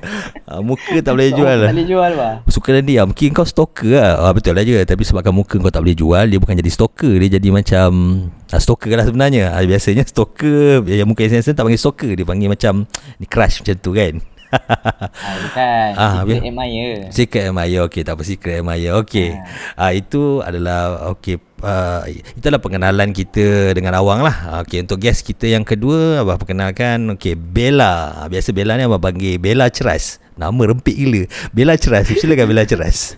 muka 0.60 0.96
tak 1.00 1.12
boleh 1.16 1.32
jual 1.32 1.56
lah. 1.56 1.72
Tak 1.72 1.76
boleh 1.80 1.88
jual 1.88 2.10
bah. 2.20 2.34
Suka 2.52 2.68
dalam 2.76 2.84
diam. 2.84 3.06
Mungkin 3.08 3.32
kau 3.32 3.48
stalker 3.48 3.96
lah. 3.96 4.28
Ah, 4.28 4.36
betul 4.36 4.52
lah 4.52 4.60
je. 4.60 4.76
Tapi 4.84 5.02
sebabkan 5.08 5.32
muka 5.32 5.56
kau 5.56 5.72
tak 5.72 5.80
boleh 5.80 5.96
jual, 5.96 6.28
dia 6.28 6.36
bukan 6.36 6.52
jadi 6.52 6.68
stalker. 6.68 7.16
Dia 7.16 7.40
jadi 7.40 7.48
macam 7.48 7.88
ah, 8.52 8.60
stalker 8.60 8.92
lah 8.92 9.08
sebenarnya. 9.08 9.56
Ah, 9.56 9.64
biasanya 9.64 10.04
stalker, 10.04 10.84
yang 10.84 11.08
muka 11.08 11.24
sensen 11.24 11.56
tak 11.56 11.64
panggil 11.64 11.80
stalker. 11.80 12.12
Dia 12.12 12.28
panggil 12.28 12.52
macam 12.52 12.84
ni 13.16 13.24
crush 13.24 13.64
macam 13.64 13.74
tu 13.80 13.96
kan. 13.96 14.20
Ah, 14.50 15.36
bukan. 15.46 15.90
Ah, 15.94 16.12
Secret 16.26 16.42
admirer. 16.50 16.96
Secret 17.14 17.42
admirer. 17.50 17.80
Okey 17.86 18.02
tak 18.02 18.14
apa 18.18 18.22
Secret 18.26 18.56
admirer. 18.62 18.92
Okey. 19.02 19.30
Ah. 19.78 19.88
ah, 19.88 19.92
Itu 19.94 20.42
adalah 20.42 21.10
Okey 21.14 21.38
uh, 21.62 22.02
Itulah 22.10 22.58
pengenalan 22.58 23.14
kita 23.14 23.72
Dengan 23.76 23.94
Awang 23.98 24.26
lah. 24.26 24.62
Okey 24.66 24.82
untuk 24.82 24.98
guest 24.98 25.22
kita 25.22 25.46
yang 25.46 25.62
kedua 25.62 26.26
Abah 26.26 26.36
perkenalkan. 26.36 27.14
Okey 27.14 27.38
Bella. 27.38 28.26
Biasa 28.26 28.50
Bella 28.50 28.74
ni 28.74 28.84
Abah 28.86 29.00
panggil 29.00 29.38
Bella 29.38 29.70
Ceras. 29.70 30.18
Nama 30.34 30.72
rempit 30.72 30.96
gila. 30.96 31.22
Bella 31.54 31.76
Ceras. 31.78 32.10
Silakan 32.10 32.46
Bella 32.50 32.64
Ceras. 32.66 33.14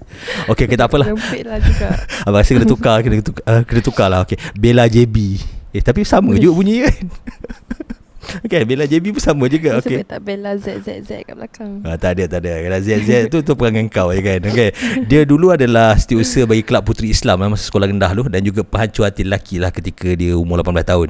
Okey 0.52 0.68
kita 0.68 0.86
apalah. 0.86 1.08
Rempit 1.08 1.48
lah 1.48 1.58
juga. 1.62 1.88
Abah 2.28 2.44
rasa 2.44 2.52
kena 2.52 2.68
tukar 2.68 3.00
Kena 3.00 3.24
tukar, 3.24 3.44
uh, 3.48 3.62
kena 3.64 3.80
tukar 3.80 4.08
lah. 4.12 4.20
Okey 4.28 4.36
Bella 4.58 4.84
JB 4.90 5.40
Eh 5.72 5.80
tapi 5.80 6.04
sama 6.04 6.36
juga 6.36 6.52
bunyi 6.52 6.84
kan 6.84 7.00
Okay 8.46 8.62
Bella 8.64 8.86
JB 8.86 9.18
pun 9.18 9.22
sama 9.22 9.44
juga 9.50 9.78
okay. 9.78 10.00
Sebab 10.02 10.08
tak 10.08 10.20
Bella 10.22 10.54
ZZZ 10.54 11.10
kat 11.26 11.34
belakang 11.34 11.82
ah, 11.82 11.98
Tak 11.98 12.10
ada 12.18 12.24
tak 12.30 12.40
ada 12.46 12.52
Bella 12.62 12.78
ZZ 12.78 13.28
tu 13.28 13.42
tu 13.42 13.52
perangai 13.58 13.90
kau 13.90 14.14
je 14.14 14.22
kan 14.22 14.40
okay. 14.46 14.70
Dia 15.10 15.26
dulu 15.26 15.50
adalah 15.52 15.98
setiausaha 15.98 16.46
bagi 16.46 16.62
Kelab 16.62 16.86
Puteri 16.86 17.10
Islam 17.10 17.42
Masa 17.42 17.66
sekolah 17.66 17.90
rendah 17.90 18.10
tu 18.14 18.24
Dan 18.30 18.40
juga 18.46 18.62
pehancur 18.62 19.04
hati 19.04 19.26
lelaki 19.26 19.58
lah 19.58 19.74
Ketika 19.74 20.14
dia 20.14 20.38
umur 20.38 20.62
18 20.62 20.86
tahun 20.86 21.08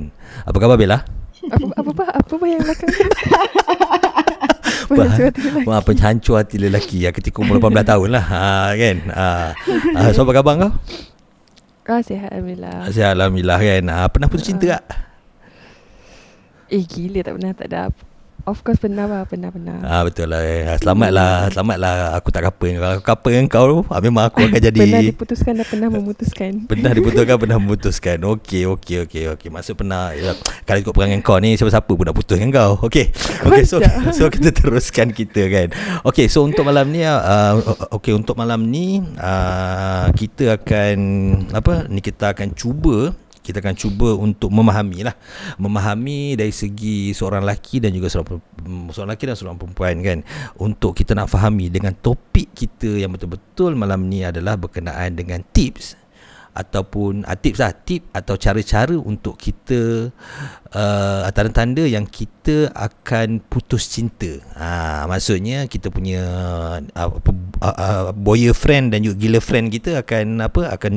Apa 0.49 0.57
khabar 0.57 0.77
Bella? 0.81 0.99
Apa 1.43 1.67
apa 1.75 1.91
apa, 1.91 2.05
apa, 2.23 2.35
apa 2.39 2.45
yang 2.49 2.61
belakang 2.63 2.91
Wah, 5.65 5.81
pehancur 5.81 6.37
hati 6.37 6.61
lelaki 6.61 7.09
ya, 7.09 7.11
ketika 7.17 7.41
umur 7.41 7.57
18 7.57 7.81
tahun 7.83 8.09
lah 8.13 8.25
ha, 8.29 8.77
kan 8.77 8.97
ha. 9.09 9.29
Ha, 9.97 10.13
so 10.13 10.29
apa 10.29 10.33
khabar 10.37 10.55
kau? 10.61 10.73
Ah, 11.83 11.99
sihat 11.99 12.31
Alhamdulillah 12.31 12.89
Sihat 12.95 13.13
Alhamdulillah 13.19 13.59
kan 13.59 13.83
ha, 13.91 14.07
Pernah 14.07 14.29
putus 14.31 14.47
cinta 14.47 14.79
tak? 14.79 15.12
Eh 16.73 16.89
gila 16.89 17.21
tak 17.21 17.37
pernah 17.37 17.53
tak 17.53 17.69
ada 17.69 17.83
Of 18.43 18.67
course 18.67 18.83
pernah 18.83 19.07
lah 19.07 19.23
Pernah 19.23 19.55
pernah. 19.55 19.79
Ah, 19.87 20.03
Betul 20.03 20.35
lah 20.35 20.43
eh. 20.43 20.67
Selamat 20.83 21.15
lah 21.15 21.47
Selamat 21.55 21.77
lah 21.79 21.95
Aku 22.19 22.35
tak 22.35 22.43
couple 22.43 22.75
Kalau 22.75 22.99
aku 22.99 23.05
couple 23.07 23.31
dengan 23.39 23.47
kau 23.47 23.87
ah, 23.87 24.01
Memang 24.03 24.27
aku 24.27 24.43
akan 24.43 24.59
jadi 24.59 24.75
Pernah 24.83 25.03
diputuskan 25.05 25.53
Dan 25.63 25.67
pernah 25.69 25.89
memutuskan. 25.95 26.51
Pernah 26.73 26.91
diputuskan 26.91 27.37
Pernah 27.39 27.59
memutuskan. 27.63 28.19
Okay 28.19 28.67
okay 28.67 29.07
okay, 29.07 29.23
okay. 29.31 29.49
Maksud 29.53 29.79
pernah 29.79 30.11
ya, 30.11 30.35
Kalau 30.67 30.79
ikut 30.83 30.91
perangai 30.91 31.23
kau 31.23 31.39
ni 31.39 31.55
Siapa-siapa 31.55 31.87
pun 31.87 32.03
nak 32.03 32.17
putus 32.19 32.35
dengan 32.41 32.51
kau. 32.59 32.73
Okay 32.91 33.15
Okay 33.47 33.63
so, 33.63 33.79
so 34.17 34.27
kita 34.27 34.51
teruskan 34.51 35.15
kita 35.15 35.47
kan. 35.47 35.69
Okay 36.03 36.27
so 36.27 36.43
untuk 36.43 36.67
malam 36.67 36.91
ni 36.91 37.07
uh, 37.07 37.55
Okay 37.95 38.11
untuk 38.11 38.35
malam 38.35 38.67
ni 38.67 39.07
uh, 39.23 40.11
Kita 40.19 40.59
akan 40.59 40.97
Apa 41.55 41.87
Ni 41.87 42.03
kita 42.03 42.35
akan 42.35 42.59
cuba 42.59 43.15
kita 43.43 43.59
akan 43.59 43.75
cuba 43.75 44.15
untuk 44.15 44.55
memahami 44.55 45.03
lah 45.03 45.19
memahami 45.59 46.39
dari 46.39 46.55
segi 46.55 47.11
seorang 47.11 47.43
lelaki 47.43 47.83
dan 47.83 47.91
juga 47.91 48.09
seorang 48.09 48.39
seorang 48.95 49.11
lelaki 49.13 49.25
dan 49.27 49.37
seorang 49.37 49.59
perempuan 49.59 49.95
kan? 50.01 50.19
Untuk 50.63 50.95
kita 50.95 51.19
nak 51.19 51.29
fahami 51.29 51.69
dengan 51.69 51.93
topik 51.99 52.55
kita 52.55 53.03
yang 53.03 53.11
betul-betul 53.11 53.75
malam 53.75 54.07
ni 54.07 54.23
adalah 54.23 54.55
berkenaan 54.55 55.19
dengan 55.19 55.43
tips. 55.43 55.99
Ataupun 56.53 57.25
uh, 57.25 57.33
tips 57.33 57.59
lah 57.65 57.73
tip 57.73 58.13
atau 58.13 58.37
cara-cara 58.37 58.93
untuk 58.93 59.41
kita 59.41 60.13
uh, 60.73 61.29
tanda-tanda 61.31 61.85
yang 61.85 62.09
kita 62.09 62.73
akan 62.75 63.41
putus 63.47 63.89
cinta. 63.89 64.41
Ha, 64.57 65.05
maksudnya 65.07 65.69
kita 65.69 65.93
punya 65.93 66.25
uh, 66.83 67.09
uh, 67.09 67.65
uh, 67.65 68.05
boyfriend 68.13 68.93
dan 68.93 69.05
juga 69.07 69.17
gila 69.23 69.39
friend 69.39 69.71
kita 69.71 70.03
akan 70.03 70.43
apa 70.43 70.73
akan 70.75 70.95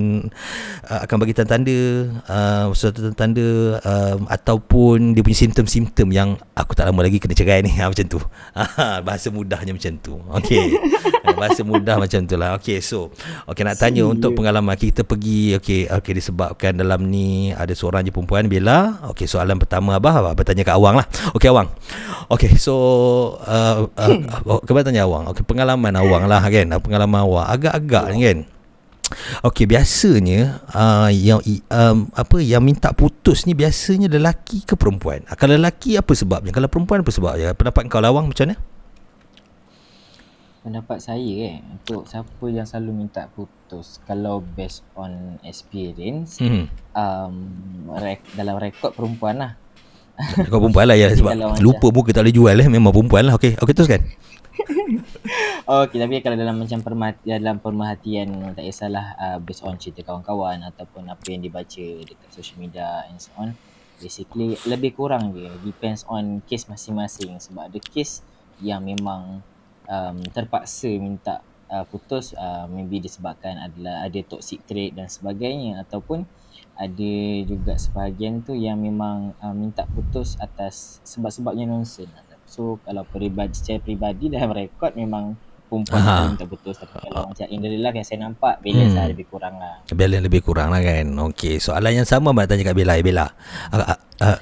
uh, 0.90 1.00
akan 1.06 1.16
bagi 1.22 1.34
tanda-tanda 1.38 1.78
uh, 2.26 2.66
suatu 2.74 3.14
tanda 3.14 3.80
uh, 3.84 4.16
ataupun 4.32 5.14
dia 5.14 5.22
punya 5.22 5.38
simptom-simptom 5.38 6.10
yang 6.12 6.40
aku 6.58 6.74
tak 6.74 6.90
lama 6.90 7.06
lagi 7.06 7.22
kena 7.22 7.36
cerai 7.38 7.62
ni 7.62 7.72
ha, 7.76 7.92
macam 7.92 8.06
tu. 8.08 8.20
Ha, 8.76 9.00
bahasa 9.00 9.32
mudahnya 9.32 9.72
macam 9.72 9.94
tu. 10.04 10.20
Okey. 10.36 10.76
bahasa 11.38 11.62
mudah 11.62 12.00
macam 12.00 12.24
tu 12.24 12.36
lah. 12.40 12.56
Okey, 12.58 12.80
so 12.80 13.12
okey 13.52 13.64
nak 13.68 13.78
tanya 13.78 14.08
untuk 14.08 14.34
pengalaman 14.34 14.74
kita 14.80 15.04
pergi 15.04 15.60
okey 15.60 15.92
okey 15.92 16.14
disebabkan 16.16 16.80
dalam 16.80 17.06
ni 17.12 17.52
ada 17.52 17.76
seorang 17.76 18.08
je 18.08 18.12
perempuan 18.16 18.48
Bella. 18.48 19.04
Okey, 19.12 19.28
soalan 19.28 19.60
pertama 19.66 19.98
abah 19.98 20.22
abah 20.22 20.34
bertanya 20.38 20.62
kat 20.62 20.78
Awang 20.78 21.02
lah. 21.02 21.08
Okey 21.34 21.50
Awang. 21.50 21.68
Okey, 22.30 22.58
so 22.58 22.74
uh, 23.42 23.90
uh, 23.90 24.14
uh, 24.46 24.60
kau 24.66 24.78
tanya 24.86 25.10
Awang. 25.10 25.34
Okey, 25.34 25.42
pengalaman 25.42 25.94
Awang 25.98 26.30
lah 26.30 26.42
kan. 26.46 26.70
Pengalaman 26.78 27.26
awak 27.26 27.46
agak-agak 27.58 28.06
ni 28.14 28.20
kan. 28.24 28.40
Okey, 29.46 29.70
biasanya 29.70 30.66
uh, 30.74 31.10
yang 31.14 31.38
um, 31.70 32.10
apa 32.14 32.42
yang 32.42 32.66
minta 32.66 32.90
putus 32.94 33.46
ni 33.46 33.54
biasanya 33.54 34.10
lelaki 34.10 34.66
ke 34.66 34.74
perempuan? 34.74 35.22
Kalau 35.38 35.54
lelaki 35.54 35.98
apa 35.98 36.14
sebabnya? 36.14 36.50
Kalau 36.50 36.70
perempuan 36.70 37.06
apa 37.06 37.12
sebabnya? 37.14 37.54
Pendapat 37.54 37.86
kau 37.90 38.02
Lawang 38.02 38.30
macam 38.30 38.50
mana? 38.50 38.75
Pendapat 40.66 40.98
saya 40.98 41.22
eh 41.22 41.62
untuk 41.70 42.10
siapa 42.10 42.46
yang 42.50 42.66
selalu 42.66 43.06
minta 43.06 43.30
putus 43.30 44.02
kalau 44.10 44.42
based 44.42 44.82
on 44.98 45.38
experience 45.46 46.42
mm-hmm. 46.42 46.66
um, 46.98 47.36
rek, 48.02 48.26
dalam 48.34 48.58
rekod 48.58 48.98
perempuan 48.98 49.38
lah. 49.38 49.52
Kau 50.50 50.58
perempuan 50.58 50.90
lah 50.90 50.98
ya 50.98 51.14
sebab 51.14 51.62
lupa 51.62 51.94
muka 51.94 52.10
tak 52.10 52.26
boleh 52.26 52.34
jual 52.34 52.56
eh 52.58 52.66
memang 52.66 52.90
perempuan 52.90 53.30
lah. 53.30 53.38
Okey 53.38 53.62
okey 53.62 53.74
teruskan. 53.78 54.02
Okey 55.66 55.98
tapi 55.98 56.22
kalau 56.22 56.38
dalam 56.38 56.62
macam 56.62 56.82
perhatian 56.82 57.38
dalam 57.42 57.58
pemerhatian 57.62 58.54
tak 58.58 58.66
kisahlah 58.66 59.18
uh, 59.18 59.38
based 59.42 59.62
on 59.66 59.78
cerita 59.78 60.02
kawan-kawan 60.02 60.62
ataupun 60.66 61.10
apa 61.10 61.26
yang 61.30 61.42
dibaca 61.42 61.86
dekat 62.06 62.30
social 62.30 62.62
media 62.62 63.06
and 63.10 63.18
so 63.18 63.34
on 63.38 63.58
basically 63.98 64.54
lebih 64.70 64.94
kurang 64.94 65.34
je 65.34 65.46
depends 65.62 66.06
on 66.10 66.42
case 66.50 66.66
masing-masing. 66.66 67.38
Sebab 67.38 67.70
ada 67.70 67.80
case 67.82 68.26
yang 68.64 68.82
memang 68.82 69.42
um, 69.90 70.18
terpaksa 70.34 70.90
minta 70.98 71.42
uh, 71.70 71.86
putus 71.88 72.34
uh, 72.38 72.70
maybe 72.70 73.02
disebabkan 73.02 73.58
adalah 73.58 74.06
ada 74.06 74.20
toxic 74.26 74.62
trait 74.66 74.94
dan 74.94 75.10
sebagainya 75.10 75.82
ataupun 75.86 76.26
ada 76.76 77.16
juga 77.48 77.80
sebahagian 77.80 78.44
tu 78.44 78.52
yang 78.52 78.76
memang 78.80 79.32
uh, 79.40 79.56
minta 79.56 79.88
putus 79.88 80.36
atas 80.44 81.00
sebab-sebabnya 81.08 81.64
nonsense. 81.64 82.12
So 82.46 82.78
kalau 82.86 83.04
peribadi 83.10 83.58
secara 83.58 83.82
peribadi 83.82 84.30
dalam 84.34 84.54
rekod 84.54 84.94
memang 84.94 85.40
perempuan 85.76 86.00
Aha. 86.00 86.32
minta 86.32 86.48
putus 86.48 86.80
tapi 86.80 86.96
kalau 87.04 87.28
macam 87.28 87.46
in 87.52 87.60
the 87.60 87.68
real 87.68 87.84
life 87.84 87.96
yang 88.00 88.08
saya 88.08 88.20
nampak 88.24 88.64
balance 88.64 88.96
hmm. 88.96 88.96
lah 88.96 89.06
lebih 89.12 89.26
kurang 89.28 89.56
lah. 89.60 89.76
Balance 89.92 90.24
lebih 90.24 90.42
kurang 90.48 90.70
lah 90.72 90.80
kan. 90.80 91.06
Okey, 91.28 91.60
soalan 91.60 91.92
yang 91.92 92.08
sama 92.08 92.32
nak 92.32 92.48
tanya 92.48 92.64
kat 92.72 92.76
Bella. 92.80 92.94
Bella. 93.04 93.26
Uh, 93.70 93.76
uh, 93.84 94.00
uh, 94.24 94.38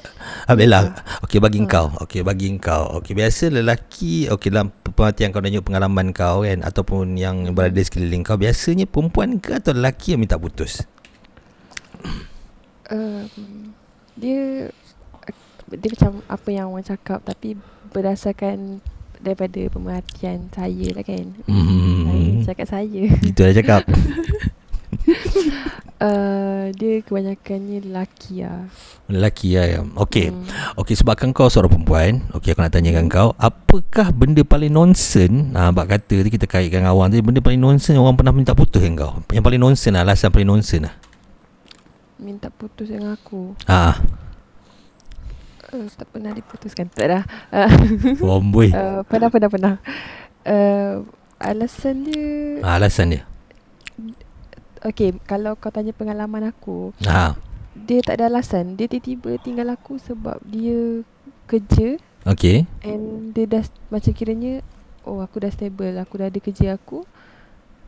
uh, 0.46 0.56
Bella. 0.56 0.80
Okey 1.26 1.42
bagi 1.42 1.60
hmm. 1.66 1.70
kau. 1.74 1.88
Okey 2.06 2.22
bagi 2.22 2.48
kau. 2.62 2.84
Okey 3.02 3.14
biasa 3.18 3.50
lelaki 3.50 4.30
okey 4.30 4.54
dalam 4.54 4.70
pengertian 4.94 5.34
kau 5.34 5.42
dan 5.42 5.58
pengalaman 5.66 6.08
kau 6.14 6.46
kan 6.46 6.62
ataupun 6.62 7.18
yang 7.18 7.50
berada 7.58 7.74
di 7.74 7.82
sekeliling 7.82 8.22
kau 8.22 8.38
biasanya 8.38 8.86
perempuan 8.86 9.42
ke 9.42 9.58
atau 9.58 9.74
lelaki 9.74 10.14
yang 10.14 10.22
minta 10.22 10.38
putus? 10.38 10.86
Uh, 12.94 13.26
dia 14.14 14.70
dia 15.74 15.90
macam 15.98 16.22
apa 16.30 16.50
yang 16.54 16.70
orang 16.70 16.86
cakap 16.86 17.26
tapi 17.26 17.58
berdasarkan 17.90 18.84
daripada 19.24 19.62
pemerhatian 19.72 20.52
saya 20.52 20.88
lah 20.92 21.04
kan. 21.08 21.26
Hmm. 21.48 22.44
Cakap 22.44 22.68
saya. 22.68 23.04
Itu 23.24 23.40
dah 23.40 23.56
cakap. 23.56 23.82
uh, 26.04 26.68
dia 26.78 27.00
kebanyakannya 27.08 27.88
lelaki 27.88 28.44
lah. 28.44 28.68
Lelaki 29.08 29.56
lah 29.56 29.66
ya. 29.66 29.80
Okey. 29.96 30.28
Hmm. 30.36 30.44
Okey 30.84 31.00
sebabkan 31.00 31.32
kau 31.32 31.48
seorang 31.48 31.72
perempuan. 31.72 32.28
Okey 32.36 32.52
aku 32.52 32.62
nak 32.62 32.76
tanyakan 32.76 33.08
kau. 33.08 33.32
Apakah 33.40 34.12
benda 34.12 34.44
paling 34.44 34.76
nonsen? 34.76 35.56
Ha, 35.56 35.72
bak 35.72 35.88
kata 35.88 36.20
tadi 36.20 36.30
kita 36.30 36.46
kaitkan 36.46 36.84
awang 36.84 37.08
tadi. 37.08 37.24
Benda 37.24 37.40
paling 37.40 37.64
nonsen 37.64 37.96
orang 37.96 38.20
pernah 38.20 38.36
minta 38.36 38.52
putus 38.52 38.84
dengan 38.84 39.08
kau. 39.08 39.12
Yang 39.32 39.44
paling 39.48 39.62
nonsen 39.64 39.96
lah. 39.96 40.04
Alasan 40.04 40.30
paling 40.36 40.52
nonsen 40.52 40.84
lah. 40.86 40.94
Minta 42.20 42.52
putus 42.52 42.92
dengan 42.92 43.16
aku. 43.16 43.56
Ah. 43.72 43.98
Uh, 45.74 45.90
tak 45.90 46.06
pernah 46.14 46.30
diputuskan? 46.38 46.86
Tak 46.94 47.08
dah. 47.10 47.24
Uh, 47.50 47.70
Bombay 48.22 48.70
uh, 48.70 49.02
Pernah 49.10 49.34
pernah 49.34 49.50
pernah. 49.50 49.74
Uh, 50.46 51.02
Alasan 51.42 52.06
dia 52.06 52.62
uh, 52.62 52.78
Alasan 52.78 53.18
dia. 53.18 53.24
Okay 54.86 55.18
Kalau 55.26 55.58
kau 55.58 55.74
tanya 55.74 55.90
pengalaman 55.98 56.46
aku 56.46 56.94
uh. 57.10 57.34
Dia 57.74 58.06
tak 58.06 58.22
ada 58.22 58.30
alasan. 58.30 58.78
Dia 58.78 58.86
tiba-tiba 58.86 59.42
tinggal 59.42 59.74
aku 59.74 59.98
Sebab 59.98 60.38
dia 60.46 61.02
Kerja. 61.50 61.98
Okay 62.22 62.70
And 62.86 63.34
dia 63.34 63.50
dah 63.50 63.66
Macam 63.90 64.14
kiranya 64.14 64.62
Oh 65.04 65.20
aku 65.20 65.44
dah 65.44 65.52
stable. 65.52 66.00
Aku 66.00 66.22
dah 66.22 66.32
ada 66.32 66.40
kerja 66.40 66.78
aku 66.78 67.04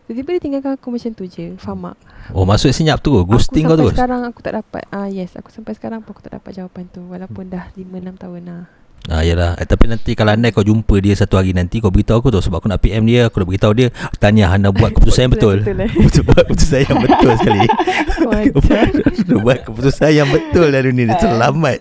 Tiba-tiba 0.06 0.30
dia 0.38 0.42
tinggalkan 0.42 0.72
aku 0.78 0.88
macam 0.94 1.12
tu 1.18 1.26
je 1.26 1.58
Faham 1.58 1.90
tak? 1.90 1.98
Oh 2.34 2.46
maksud 2.46 2.70
senyap 2.70 3.02
tu 3.02 3.18
Ghosting 3.26 3.66
kau 3.66 3.74
tu 3.74 3.90
Sampai 3.90 3.98
sekarang 3.98 4.22
aku 4.26 4.40
tak 4.46 4.54
dapat 4.62 4.84
ah 4.94 5.10
Yes 5.10 5.34
aku 5.34 5.50
sampai 5.50 5.74
sekarang 5.74 6.06
pun 6.06 6.14
aku 6.14 6.22
tak 6.22 6.38
dapat 6.38 6.52
jawapan 6.54 6.86
tu 6.94 7.02
Walaupun 7.10 7.50
dah 7.50 7.74
5-6 7.74 8.22
tahun 8.22 8.42
lah 8.46 8.64
Ah 9.06 9.22
yalah 9.22 9.54
eh, 9.62 9.70
tapi 9.70 9.86
nanti 9.86 10.18
kalau 10.18 10.34
anda 10.34 10.50
kau 10.50 10.66
jumpa 10.66 10.98
dia 10.98 11.14
satu 11.14 11.38
hari 11.38 11.54
nanti 11.54 11.78
kau 11.78 11.94
beritahu 11.94 12.26
aku 12.26 12.34
tu 12.34 12.42
sebab 12.42 12.58
aku 12.58 12.74
nak 12.74 12.82
PM 12.82 13.06
dia 13.06 13.30
aku 13.30 13.38
dah 13.38 13.48
beritahu 13.54 13.74
dia 13.78 13.94
tanya 14.18 14.50
anda 14.50 14.74
buat 14.74 14.98
keputusan 14.98 15.30
yang 15.30 15.34
betul. 15.38 15.58
betul, 15.62 16.24
buat 16.34 16.44
keputusan 16.50 16.80
yang 16.90 16.98
betul 17.06 17.32
sekali. 17.38 17.66
Buat 19.46 19.60
keputusan 19.70 20.10
yang 20.10 20.26
betul 20.34 20.74
dalam 20.74 20.90
dunia 20.90 21.14
ni 21.14 21.16
selamat. 21.22 21.80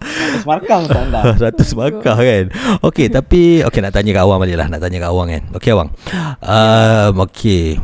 100 0.00 0.48
markah 0.48 0.78
untuk 0.80 0.98
anda 0.98 1.20
100 1.36 1.78
markah 1.78 2.16
kan? 2.16 2.44
Okay 2.80 3.06
tapi 3.12 3.60
Okay 3.62 3.80
nak 3.84 3.92
tanya 3.92 4.16
kat 4.16 4.22
awang 4.24 4.40
balik 4.40 4.56
lah. 4.56 4.66
Nak 4.72 4.80
tanya 4.80 4.98
kat 5.04 5.10
awang 5.12 5.28
kan? 5.28 5.42
Okay 5.52 5.70
awang. 5.76 5.88
Um, 6.40 7.14
Okay 7.28 7.76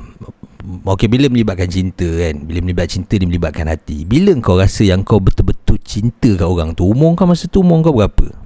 Okay 0.67 1.07
bila 1.07 1.31
melibatkan 1.31 1.69
cinta 1.71 2.09
kan? 2.09 2.43
Bila 2.43 2.59
melibatkan 2.65 2.91
cinta 3.03 3.15
Dia 3.21 3.29
melibatkan 3.29 3.67
hati. 3.71 4.03
Bila 4.09 4.35
kau 4.41 4.59
rasa 4.59 4.83
yang 4.83 5.05
kau 5.07 5.21
betul-betul 5.21 5.79
cinta 5.85 6.33
kat 6.35 6.49
orang 6.49 6.73
tu 6.73 6.89
Umur 6.89 7.15
kau 7.15 7.29
masa 7.29 7.47
tu 7.47 7.63
Umur 7.63 7.85
kau 7.85 7.95
berapa? 7.95 8.46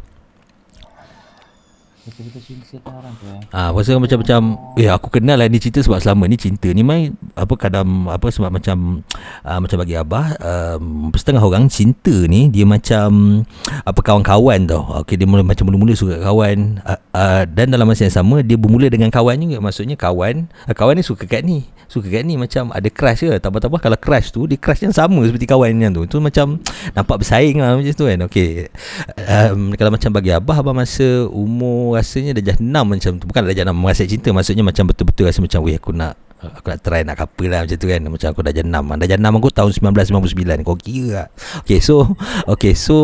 Kan 2.00 3.12
eh. 3.28 3.40
Ah, 3.52 3.68
pasal 3.76 4.00
macam-macam 4.00 4.40
eh 4.80 4.88
aku 4.88 5.08
kenal 5.12 5.36
lah 5.36 5.46
ni 5.52 5.60
cerita 5.60 5.84
sebab 5.84 6.00
selama 6.00 6.24
ni 6.24 6.40
cinta 6.40 6.72
ni 6.72 6.80
mai 6.80 7.12
apa 7.36 7.54
kadang 7.60 8.08
apa 8.08 8.32
sebab 8.32 8.48
macam 8.48 9.04
uh, 9.44 9.58
macam 9.60 9.76
bagi 9.84 9.94
abah 10.00 10.32
um, 10.40 11.12
setengah 11.12 11.44
orang 11.44 11.68
cinta 11.68 12.24
ni 12.24 12.48
dia 12.48 12.64
macam 12.64 13.42
apa 13.84 14.00
kawan-kawan 14.00 14.64
tau. 14.64 15.04
Okey 15.04 15.20
dia 15.20 15.28
mula 15.28 15.44
macam 15.44 15.68
mula-mula 15.68 15.92
suka 15.92 16.16
kawan. 16.24 16.80
Uh, 16.88 17.00
uh, 17.12 17.42
dan 17.44 17.68
dalam 17.68 17.84
masa 17.84 18.08
yang 18.08 18.16
sama 18.16 18.40
dia 18.40 18.56
bermula 18.56 18.88
dengan 18.88 19.12
kawan 19.12 19.36
juga. 19.36 19.60
Maksudnya 19.60 20.00
kawan 20.00 20.48
uh, 20.48 20.74
kawan 20.74 20.96
ni 20.96 21.04
suka 21.04 21.28
kat 21.28 21.44
ni. 21.44 21.68
Suka 21.90 22.06
kat 22.06 22.22
ni 22.22 22.38
macam 22.38 22.70
ada 22.70 22.86
crush 22.86 23.26
ke? 23.26 23.36
Tambah-tambah 23.42 23.82
kalau 23.82 23.98
crush 23.98 24.30
tu 24.32 24.46
dia 24.46 24.56
crush 24.56 24.86
yang 24.86 24.94
sama 24.94 25.20
seperti 25.26 25.44
kawan 25.44 25.74
yang 25.76 25.92
tu. 25.92 26.06
Tu 26.08 26.16
macam 26.22 26.62
nampak 26.96 27.20
bersaing 27.20 27.60
lah 27.60 27.76
macam 27.76 27.92
tu 27.92 28.06
kan. 28.08 28.18
Okey 28.30 28.70
um, 29.18 29.74
kalau 29.74 29.90
macam 29.94 30.10
bagi 30.14 30.30
abah 30.34 30.56
abah 30.62 30.74
masa 30.74 31.26
umur 31.30 31.89
rasanya 31.94 32.36
dah 32.38 32.54
jenam 32.54 32.84
macam 32.86 33.18
tu. 33.18 33.24
Bukan 33.26 33.40
dah 33.46 33.56
jenam 33.56 33.76
merasa 33.76 34.06
cinta. 34.06 34.30
Maksudnya 34.30 34.62
macam 34.66 34.84
betul-betul 34.90 35.26
rasa 35.28 35.40
macam 35.42 35.60
weh 35.64 35.76
aku 35.76 35.94
nak 35.94 36.14
Aku 36.40 36.72
nak 36.72 36.80
try 36.80 37.04
nak 37.04 37.20
couple 37.20 37.52
lah 37.52 37.68
macam 37.68 37.76
tu 37.76 37.84
kan. 37.84 38.00
Macam 38.00 38.28
aku 38.32 38.40
dah 38.40 38.54
jenam 38.56 38.84
Dah 38.96 39.08
jenam 39.08 39.32
aku 39.36 39.52
tahun 39.52 39.76
1999 39.76 40.64
Kau 40.64 40.76
kira 40.80 41.08
tak 41.12 41.28
Okay 41.68 41.84
so 41.84 42.16
Okay 42.48 42.72
so 42.72 42.96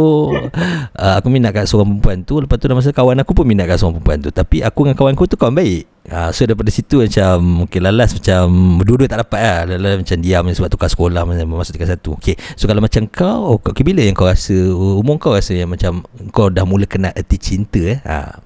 uh, 0.97 1.14
Aku 1.21 1.28
minat 1.28 1.52
kat 1.52 1.69
seorang 1.69 2.00
perempuan 2.00 2.25
tu. 2.25 2.40
Lepas 2.40 2.57
tu 2.57 2.64
dah 2.64 2.76
masa 2.76 2.97
kawan 2.97 3.21
aku 3.21 3.37
pun 3.37 3.45
minat 3.45 3.69
kat 3.69 3.76
seorang 3.76 4.00
perempuan 4.00 4.19
tu. 4.25 4.31
Tapi 4.33 4.64
aku 4.64 4.88
dengan 4.88 4.97
kawan 4.97 5.12
aku 5.12 5.25
tu 5.28 5.37
kawan 5.37 5.52
baik. 5.52 5.85
Uh, 6.09 6.31
So 6.33 6.49
daripada 6.49 6.73
situ 6.73 7.05
macam 7.05 7.69
Okay 7.69 7.81
lalas 7.85 8.16
macam 8.16 8.45
Dua-dua 8.81 9.05
tak 9.05 9.21
dapat 9.28 9.40
lah. 9.45 9.61
Lalas 9.76 10.00
macam 10.00 10.16
diam 10.16 10.45
Sebab 10.49 10.69
tukar 10.73 10.88
sekolah 10.88 11.23
Masuk 11.28 11.76
tingkat 11.76 11.93
satu. 11.93 12.16
Okay 12.16 12.40
So 12.57 12.64
kalau 12.64 12.81
macam 12.81 13.05
kau 13.05 13.61
Okay 13.61 13.85
bila 13.85 14.00
yang 14.00 14.16
kau 14.16 14.25
rasa 14.25 14.57
Umur 14.73 15.21
kau 15.21 15.37
rasa 15.37 15.52
yang 15.52 15.69
macam 15.69 16.09
Kau 16.33 16.49
dah 16.49 16.64
mula 16.64 16.88
kenal 16.88 17.12
erti 17.12 17.37
cinta 17.37 17.85
eh? 17.85 18.00
Uh. 18.00 18.46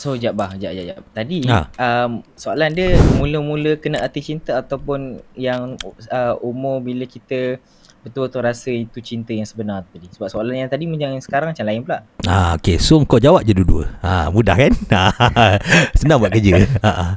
So 0.00 0.16
jap 0.16 0.32
bah, 0.32 0.56
jap 0.56 0.72
jap 0.72 0.96
jap. 0.96 0.98
Tadi 1.12 1.44
ha. 1.52 1.68
um, 1.76 2.24
soalan 2.32 2.72
dia 2.72 2.96
mula-mula 3.20 3.76
kena 3.76 4.00
hati 4.00 4.24
cinta 4.24 4.56
ataupun 4.56 5.20
yang 5.36 5.76
uh, 6.08 6.40
umur 6.40 6.80
bila 6.80 7.04
kita 7.04 7.60
betul-betul 8.00 8.40
rasa 8.40 8.72
itu 8.72 8.96
cinta 9.04 9.36
yang 9.36 9.44
sebenar 9.44 9.84
tadi. 9.92 10.08
Sebab 10.08 10.32
soalan 10.32 10.56
yang 10.56 10.72
tadi 10.72 10.88
yang 10.88 11.20
sekarang 11.20 11.52
macam 11.52 11.68
lain 11.68 11.84
pula. 11.84 12.00
Ha 12.24 12.56
okey, 12.56 12.80
so 12.80 12.96
kau 13.04 13.20
jawab 13.20 13.44
je 13.44 13.52
dua-dua. 13.52 13.92
Ha 14.00 14.32
mudah 14.32 14.56
kan? 14.56 14.72
Ha, 14.90 15.60
senang 15.92 16.16
buat 16.16 16.32
kerja. 16.32 16.64
Ha. 16.80 17.12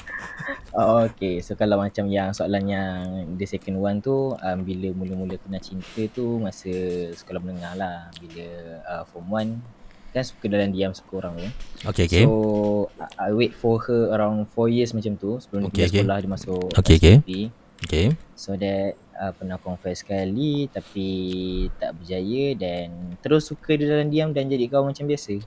Oh, 0.73 1.05
okay. 1.05 1.37
So 1.45 1.53
kalau 1.53 1.77
macam 1.77 2.09
yang 2.09 2.33
soalan 2.33 2.65
yang 2.65 2.97
the 3.37 3.45
second 3.45 3.77
one 3.77 4.01
tu 4.01 4.33
um, 4.33 4.59
bila 4.65 4.89
mula-mula 4.91 5.37
kena 5.37 5.61
cinta 5.61 6.01
tu 6.09 6.41
masa 6.41 6.73
sekolah 7.13 7.39
menengah 7.39 7.77
lah. 7.77 7.97
Bila 8.17 8.45
uh, 8.89 9.03
form 9.05 9.29
1 9.31 9.82
kan 10.13 10.23
suka 10.23 10.45
dalam 10.45 10.69
diam 10.69 10.93
suka 10.93 11.25
orang 11.25 11.33
tu. 11.41 11.49
Okay, 11.89 12.05
okay. 12.05 12.23
So 12.23 12.87
I, 13.01 13.27
I 13.27 13.29
wait 13.33 13.57
for 13.57 13.81
her 13.89 14.13
around 14.13 14.45
4 14.53 14.69
years 14.69 14.93
macam 14.93 15.17
tu 15.17 15.41
sebelum 15.41 15.67
Okay, 15.67 15.89
okay, 15.89 15.89
dia 15.89 15.89
okay. 15.89 16.01
sekolah 16.05 16.17
dia 16.21 16.29
masuk 16.29 16.63
Okay, 16.77 16.95
okay. 17.01 17.15
SMP. 17.19 17.31
Okay. 17.83 18.05
So 18.37 18.55
that 18.55 18.95
uh, 19.17 19.31
pernah 19.35 19.57
confess 19.59 20.05
sekali 20.05 20.71
tapi 20.71 21.07
tak 21.75 21.99
berjaya 21.99 22.55
dan 22.55 23.17
terus 23.19 23.49
suka 23.49 23.75
dia 23.75 23.89
dalam 23.89 24.07
diam 24.13 24.31
dan 24.31 24.47
jadi 24.47 24.69
kawan 24.69 24.93
macam 24.93 25.09
biasa. 25.09 25.41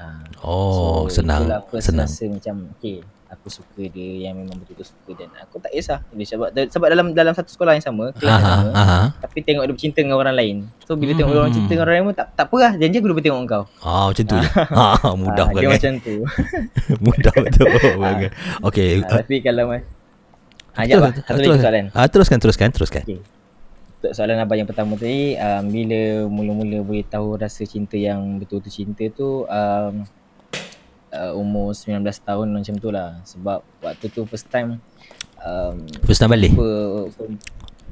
Ha. 0.00 0.06
Oh, 0.44 1.08
senang. 1.12 1.44
itulah 1.44 1.60
first 1.68 1.92
Senang. 1.92 2.08
rasa 2.08 2.24
macam 2.28 2.54
okay 2.76 3.04
aku 3.30 3.46
suka 3.48 3.82
dia 3.84 4.26
yang 4.26 4.34
memang 4.34 4.58
betul-betul 4.58 4.86
suka 4.86 5.10
dan 5.16 5.30
aku 5.38 5.56
tak 5.56 5.70
kisah 5.70 6.02
dia 6.10 6.26
sebab 6.26 6.48
sebab 6.50 6.86
dalam 6.88 7.06
dalam 7.10 7.30
satu 7.30 7.46
sekolah 7.48 7.72
yang 7.72 7.82
sama 7.82 8.10
kelas 8.12 8.34
Aha, 8.34 8.50
sama 8.50 8.68
aha. 8.72 8.98
tapi 9.18 9.38
tengok 9.40 9.64
dia 9.64 9.72
bercinta 9.72 9.98
dengan 9.98 10.16
orang 10.16 10.34
lain 10.34 10.56
so 10.82 10.92
bila 10.92 11.12
tengok 11.12 11.30
Hmm. 11.30 11.40
orang 11.40 11.52
cinta 11.52 11.68
dengan 11.68 11.84
orang 11.84 11.94
lain 11.94 12.04
pun 12.04 12.16
tak 12.16 12.28
tak 12.32 12.44
apa 12.44 12.56
lah 12.58 12.72
janji 12.74 12.96
aku 12.96 13.06
lupa 13.06 13.20
tengok 13.20 13.40
kau 13.44 13.64
Ah, 13.80 14.04
macam 14.08 14.24
tu 14.24 14.36
je. 14.36 14.48
Ha, 14.50 14.84
mudah 15.22 15.44
Ah, 15.44 15.48
dia 15.48 15.56
banget. 15.56 15.70
macam 15.72 15.92
tu 16.00 16.14
mudah 17.06 17.34
betul 17.36 17.66
banget. 18.02 18.30
Ah, 18.58 18.66
uh, 18.66 19.16
tapi 19.16 19.36
kalau 19.38 19.64
mas 19.68 19.82
Ah, 20.70 20.84
jap 20.84 20.98
lah. 21.00 21.12
Satu 21.12 21.38
lagi 21.40 21.60
soalan. 21.60 21.84
Ah, 21.92 22.06
teruskan, 22.06 22.38
teruskan, 22.38 22.68
teruskan. 22.70 23.02
Okay. 23.02 23.18
Untuk 24.00 24.12
soalan 24.12 24.38
abang 24.38 24.56
yang 24.56 24.64
pertama 24.64 24.94
tadi, 24.94 25.34
um, 25.34 25.64
bila 25.66 26.00
mula-mula 26.24 26.78
boleh 26.80 27.04
tahu 27.04 27.36
rasa 27.36 27.62
cinta 27.62 27.94
yang 27.94 28.38
betul-betul 28.38 28.70
cinta 28.72 29.04
tu 29.10 29.44
um, 29.44 30.06
uh, 31.14 31.32
umur 31.36 31.74
19 31.74 32.02
tahun 32.02 32.46
macam 32.50 32.74
tu 32.78 32.88
lah. 32.90 33.20
Sebab 33.26 33.62
waktu 33.82 34.06
tu 34.10 34.26
first 34.26 34.48
time 34.50 34.78
um, 35.42 35.86
First 36.06 36.22
time 36.22 36.32
balik. 36.32 36.54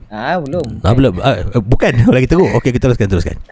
Ah 0.08 0.40
belum. 0.40 0.80
Ah, 0.80 0.94
belum. 0.96 1.14
Ah, 1.20 1.36
eh, 1.44 1.60
bukan 1.60 1.92
lagi 2.16 2.26
teruk. 2.28 2.48
Okey, 2.56 2.72
kita 2.72 2.88
teruskan, 2.88 3.08
teruskan. 3.12 3.36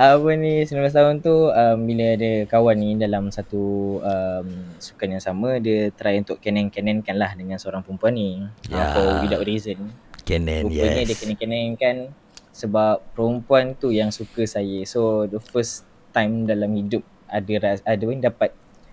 Apa 0.00 0.32
ni 0.32 0.64
19 0.64 0.80
tahun 0.96 1.20
tu 1.20 1.52
um, 1.52 1.78
bila 1.84 2.16
ada 2.16 2.48
kawan 2.48 2.72
ni 2.72 2.96
dalam 2.96 3.28
satu 3.28 3.98
um, 4.00 4.48
sukan 4.80 5.18
yang 5.18 5.20
sama 5.20 5.60
dia 5.60 5.92
try 5.92 6.16
untuk 6.16 6.40
kenen-kenenkan 6.40 7.20
lah 7.20 7.36
dengan 7.36 7.60
seorang 7.60 7.84
perempuan 7.84 8.16
ni 8.16 8.40
yeah. 8.72 8.96
for 8.96 9.20
without 9.20 9.44
reason. 9.44 9.92
Canon, 10.24 10.72
Rupanya 10.72 11.04
dia 11.04 11.12
yes. 11.12 11.20
kenen-kenenkan 11.20 12.16
sebab 12.48 13.04
perempuan 13.12 13.76
tu 13.76 13.92
yang 13.92 14.08
suka 14.08 14.48
saya. 14.48 14.80
So 14.88 15.28
the 15.28 15.36
first 15.36 15.84
time 16.16 16.48
dalam 16.48 16.72
hidup 16.72 17.04
ada 17.30 17.52
ras, 17.62 17.78
ada 17.86 18.02
pun 18.02 18.18
dapat 18.18 18.50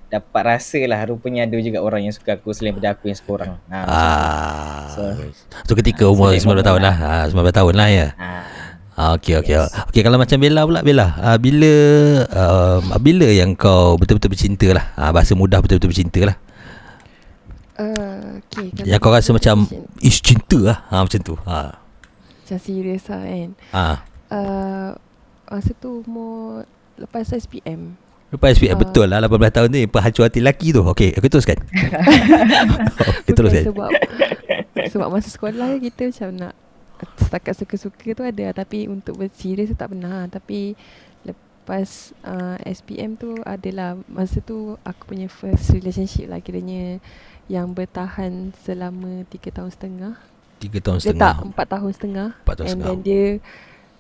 dapat 0.08 0.42
rasa 0.56 0.80
lah 0.88 1.04
rupanya 1.04 1.44
ada 1.44 1.60
juga 1.60 1.84
orang 1.84 2.08
yang 2.08 2.16
suka 2.16 2.40
aku 2.40 2.56
selain 2.56 2.72
daripada 2.80 2.96
aku 2.96 3.12
yang 3.12 3.18
suka 3.20 3.32
orang. 3.44 3.52
Ha. 3.68 3.80
Ah. 3.84 4.88
So- 4.96 5.16
So, 5.68 5.76
ketika 5.76 6.08
umur 6.08 6.32
so, 6.40 6.48
19 6.48 6.64
tahun 6.64 6.80
lah. 6.80 6.96
Ah, 6.96 7.24
19 7.28 7.52
tahun 7.52 7.74
lah 7.76 7.90
ya. 7.92 8.08
ha. 8.16 8.30
Ah, 8.98 9.10
okey 9.20 9.38
okey. 9.44 9.62
Okey 9.94 10.02
kalau 10.02 10.18
macam 10.18 10.42
Bella 10.42 10.66
pula 10.66 10.80
Bella. 10.82 11.08
Ah, 11.22 11.38
bila 11.38 11.74
um, 12.34 12.82
bila 12.98 13.28
yang 13.30 13.54
kau 13.54 13.94
betul-betul 14.00 14.32
bercinta 14.32 14.68
lah. 14.74 14.90
Ah, 14.98 15.12
bahasa 15.14 15.36
mudah 15.36 15.60
betul-betul 15.62 15.92
bercinta 15.92 16.22
lah. 16.24 16.38
Uh, 17.78 18.42
okay, 18.42 18.74
Yang 18.90 19.00
kau 19.06 19.14
rasa 19.14 19.30
macam 19.38 19.70
macam 19.70 19.86
ish 20.02 20.26
cinta 20.26 20.58
lah. 20.58 20.78
Ha, 20.90 21.06
macam 21.06 21.20
tu. 21.22 21.38
Ha. 21.46 21.78
Macam 22.42 22.58
serius 22.58 23.06
lah 23.12 23.22
kan 23.22 23.50
Ha. 23.76 23.86
uh, 24.32 24.90
Masa 25.52 25.72
tu 25.78 26.00
umur 26.02 26.64
Lepas 26.98 27.30
SPM 27.30 28.00
Lepas 28.28 28.60
SPM 28.60 28.76
Ah. 28.76 28.80
betul 28.80 29.08
lah 29.08 29.24
18 29.24 29.56
tahun 29.56 29.70
ni 29.72 29.84
Penghancur 29.88 30.28
hati 30.28 30.44
lelaki 30.44 30.76
tu. 30.76 30.84
Okey 30.84 31.16
aku 31.16 31.32
teruskan. 31.32 31.56
Okey 33.24 33.32
Bukan 33.32 33.36
teruskan. 33.36 33.64
Sebab 33.72 33.90
Sebab 34.92 35.08
masa 35.08 35.30
sekolah 35.32 35.80
kita 35.80 36.12
macam 36.12 36.30
nak 36.36 36.54
Setakat 37.16 37.54
suka-suka 37.56 38.08
tu 38.12 38.24
ada 38.26 38.52
Tapi 38.52 38.90
untuk 38.90 39.16
berserius 39.16 39.72
tu 39.72 39.78
tak 39.78 39.96
pernah. 39.96 40.28
Tapi 40.28 40.76
Lepas 41.24 42.16
uh, 42.24 42.56
SPM 42.64 43.16
tu 43.16 43.36
adalah 43.44 43.96
Masa 44.08 44.40
tu 44.40 44.76
aku 44.82 45.12
punya 45.12 45.28
first 45.28 45.72
relationship 45.72 46.28
lah 46.28 46.40
Kiranya 46.40 47.00
Yang 47.48 47.68
bertahan 47.76 48.52
selama 48.64 49.24
3 49.28 49.56
tahun 49.56 49.72
setengah. 49.72 50.14
3 50.60 50.84
tahun 50.84 50.98
Dia 51.00 51.14
tak 51.16 51.36
setengah. 51.40 51.56
4 51.56 51.74
tahun 51.76 51.92
setengah. 51.96 52.30
4 52.34 52.48
tahun 52.50 52.68
And 52.68 52.72
setengah. 52.76 52.88
then 52.88 53.00
dia 53.04 53.24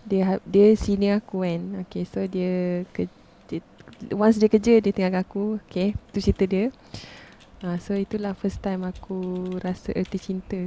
dia 0.07 0.23
dia 0.47 0.67
senior 0.73 1.19
aku 1.19 1.43
kan. 1.43 1.83
Okay, 1.83 2.07
so 2.07 2.23
dia 2.23 2.81
ke, 2.95 3.11
dia, 3.11 3.16
once 4.13 4.37
dia 4.37 4.49
kerja 4.51 4.79
dia 4.79 4.91
tinggalkan 4.93 5.23
aku. 5.23 5.43
Okay, 5.67 5.97
tu 6.13 6.21
cerita 6.21 6.43
dia. 6.45 6.69
Ha, 7.65 7.81
so 7.81 7.97
itulah 7.97 8.37
first 8.37 8.61
time 8.61 8.85
aku 8.85 9.49
rasa 9.59 9.89
erti 9.97 10.21
cinta. 10.21 10.61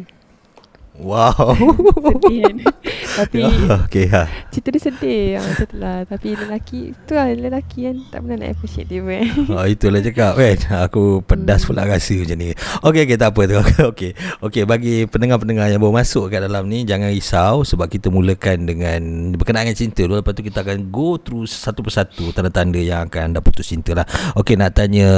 Wow 0.99 1.55
Sedih 2.05 2.39
kan. 2.51 2.57
Tapi 3.17 3.43
Okey 3.87 4.07
ha. 4.13 4.29
cerita 4.51 4.69
dia 4.71 4.83
sedih 4.83 5.25
ha, 5.37 5.41
macam 5.43 5.67
tu 5.67 5.77
lah. 5.81 5.99
Tapi 6.07 6.29
lelaki, 6.37 6.81
tu 7.07 7.13
lah 7.17 7.27
lelaki 7.33 7.79
kan 7.91 7.97
tak 8.11 8.19
pernah 8.23 8.37
nak 8.45 8.49
appreciate 8.55 8.89
dia 8.91 9.01
pun. 9.03 9.25
Oh, 9.55 9.67
itulah 9.75 10.01
cakap 10.05 10.33
kan. 10.37 10.59
Aku 10.91 11.25
pedas 11.25 11.67
pula 11.67 11.87
rasa 11.87 12.15
macam 12.15 12.37
ni. 12.39 12.55
Okey 12.85 13.03
okey 13.09 13.17
tak 13.19 13.33
apa 13.35 13.43
tu. 13.47 13.61
Okey 13.91 14.13
Okey 14.45 14.63
bagi 14.69 15.05
pendengar-pendengar 15.09 15.69
yang 15.73 15.81
baru 15.83 16.01
masuk 16.03 16.31
kat 16.31 16.45
dalam 16.45 16.69
ni 16.69 16.85
Jangan 16.85 17.11
risau 17.11 17.63
Sebab 17.67 17.87
kita 17.91 18.13
mulakan 18.13 18.69
dengan 18.69 19.01
Berkenaan 19.35 19.69
dengan 19.69 19.79
cinta 19.79 20.05
dulu 20.05 20.21
Lepas 20.21 20.33
tu 20.37 20.43
kita 20.45 20.63
akan 20.63 20.93
go 20.93 21.17
through 21.21 21.49
Satu 21.49 21.81
persatu 21.85 22.31
Tanda-tanda 22.31 22.79
yang 22.81 23.09
akan 23.09 23.33
anda 23.33 23.41
putus 23.41 23.69
cinta 23.71 23.97
lah. 23.97 24.07
Okey 24.37 24.57
nak 24.57 24.77
tanya 24.77 25.09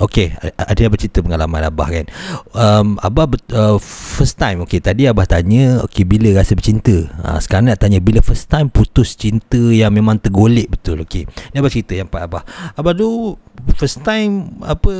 Okey 0.00 0.36
Ada 0.56 0.80
yang 0.86 0.92
bercerita 0.92 1.20
pengalaman 1.24 1.64
Abah 1.68 1.88
kan? 1.90 2.06
Um, 2.52 2.96
Abah 3.00 3.26
uh, 3.52 3.76
First 3.80 4.36
time 4.40 4.64
Okey 4.64 4.80
tadi 4.80 5.08
Abah 5.08 5.26
tanya 5.26 5.82
Okey 5.84 6.04
bila 6.04 6.40
rasa 6.40 6.56
bercinta 6.56 7.08
ha, 7.24 7.40
Sekarang 7.40 7.72
nak 7.72 7.80
tanya 7.80 7.98
Bila 8.04 8.20
first 8.20 8.52
time 8.52 8.68
putus 8.68 9.16
cinta 9.16 9.56
Yang 9.56 9.92
memang 9.96 10.20
tergolek 10.20 10.68
betul 10.68 11.00
Okey? 11.02 11.24
Ni 11.50 11.56
Abah 11.58 11.72
cerita 11.72 11.96
yang 11.96 12.08
part 12.12 12.28
Abah. 12.28 12.44
Abah 12.76 12.92
tu 12.92 13.40
First 13.80 14.04
time 14.04 14.60
Apa 14.60 14.92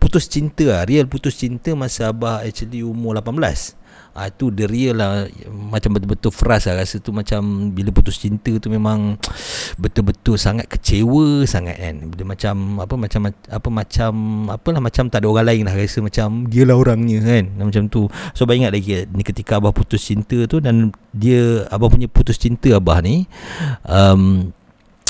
Putus 0.00 0.26
cinta 0.32 0.64
lah 0.64 0.88
Real 0.88 1.04
putus 1.04 1.36
cinta 1.36 1.76
Masa 1.76 2.08
Abah 2.08 2.40
actually 2.40 2.80
umur 2.80 3.20
18 3.20 3.81
Ah 4.12 4.28
tu 4.28 4.52
the 4.52 4.68
real 4.68 5.00
lah. 5.00 5.28
Macam 5.48 5.96
betul-betul 5.96 6.32
frust 6.32 6.68
lah. 6.68 6.80
Rasa 6.80 7.00
tu 7.00 7.10
macam 7.10 7.72
bila 7.72 7.90
putus 7.90 8.20
cinta 8.20 8.52
tu 8.60 8.68
memang 8.68 9.16
betul-betul 9.82 10.36
sangat 10.36 10.68
kecewa 10.68 11.44
sangat 11.48 11.76
kan. 11.80 11.94
Dia 12.12 12.24
macam 12.24 12.54
apa 12.80 12.94
macam 12.94 13.20
apa 13.32 13.68
macam 13.68 14.12
apalah 14.52 14.80
macam 14.80 15.04
tak 15.08 15.24
ada 15.24 15.26
orang 15.28 15.46
lain 15.48 15.62
lah. 15.66 15.74
Rasa 15.74 15.98
macam 16.04 16.46
dia 16.46 16.62
lah 16.68 16.76
orangnya 16.76 17.18
kan. 17.24 17.44
Macam 17.58 17.88
tu. 17.88 18.06
So 18.36 18.44
abang 18.44 18.60
ingat 18.60 18.72
lagi 18.76 19.08
ni 19.10 19.22
ketika 19.24 19.58
abah 19.58 19.72
putus 19.72 20.04
cinta 20.04 20.44
tu 20.46 20.60
dan 20.60 20.92
dia 21.12 21.68
abang 21.68 21.92
punya 21.92 22.08
putus 22.08 22.40
cinta 22.40 22.72
abah 22.76 23.00
ni 23.04 23.28
um, 23.88 24.52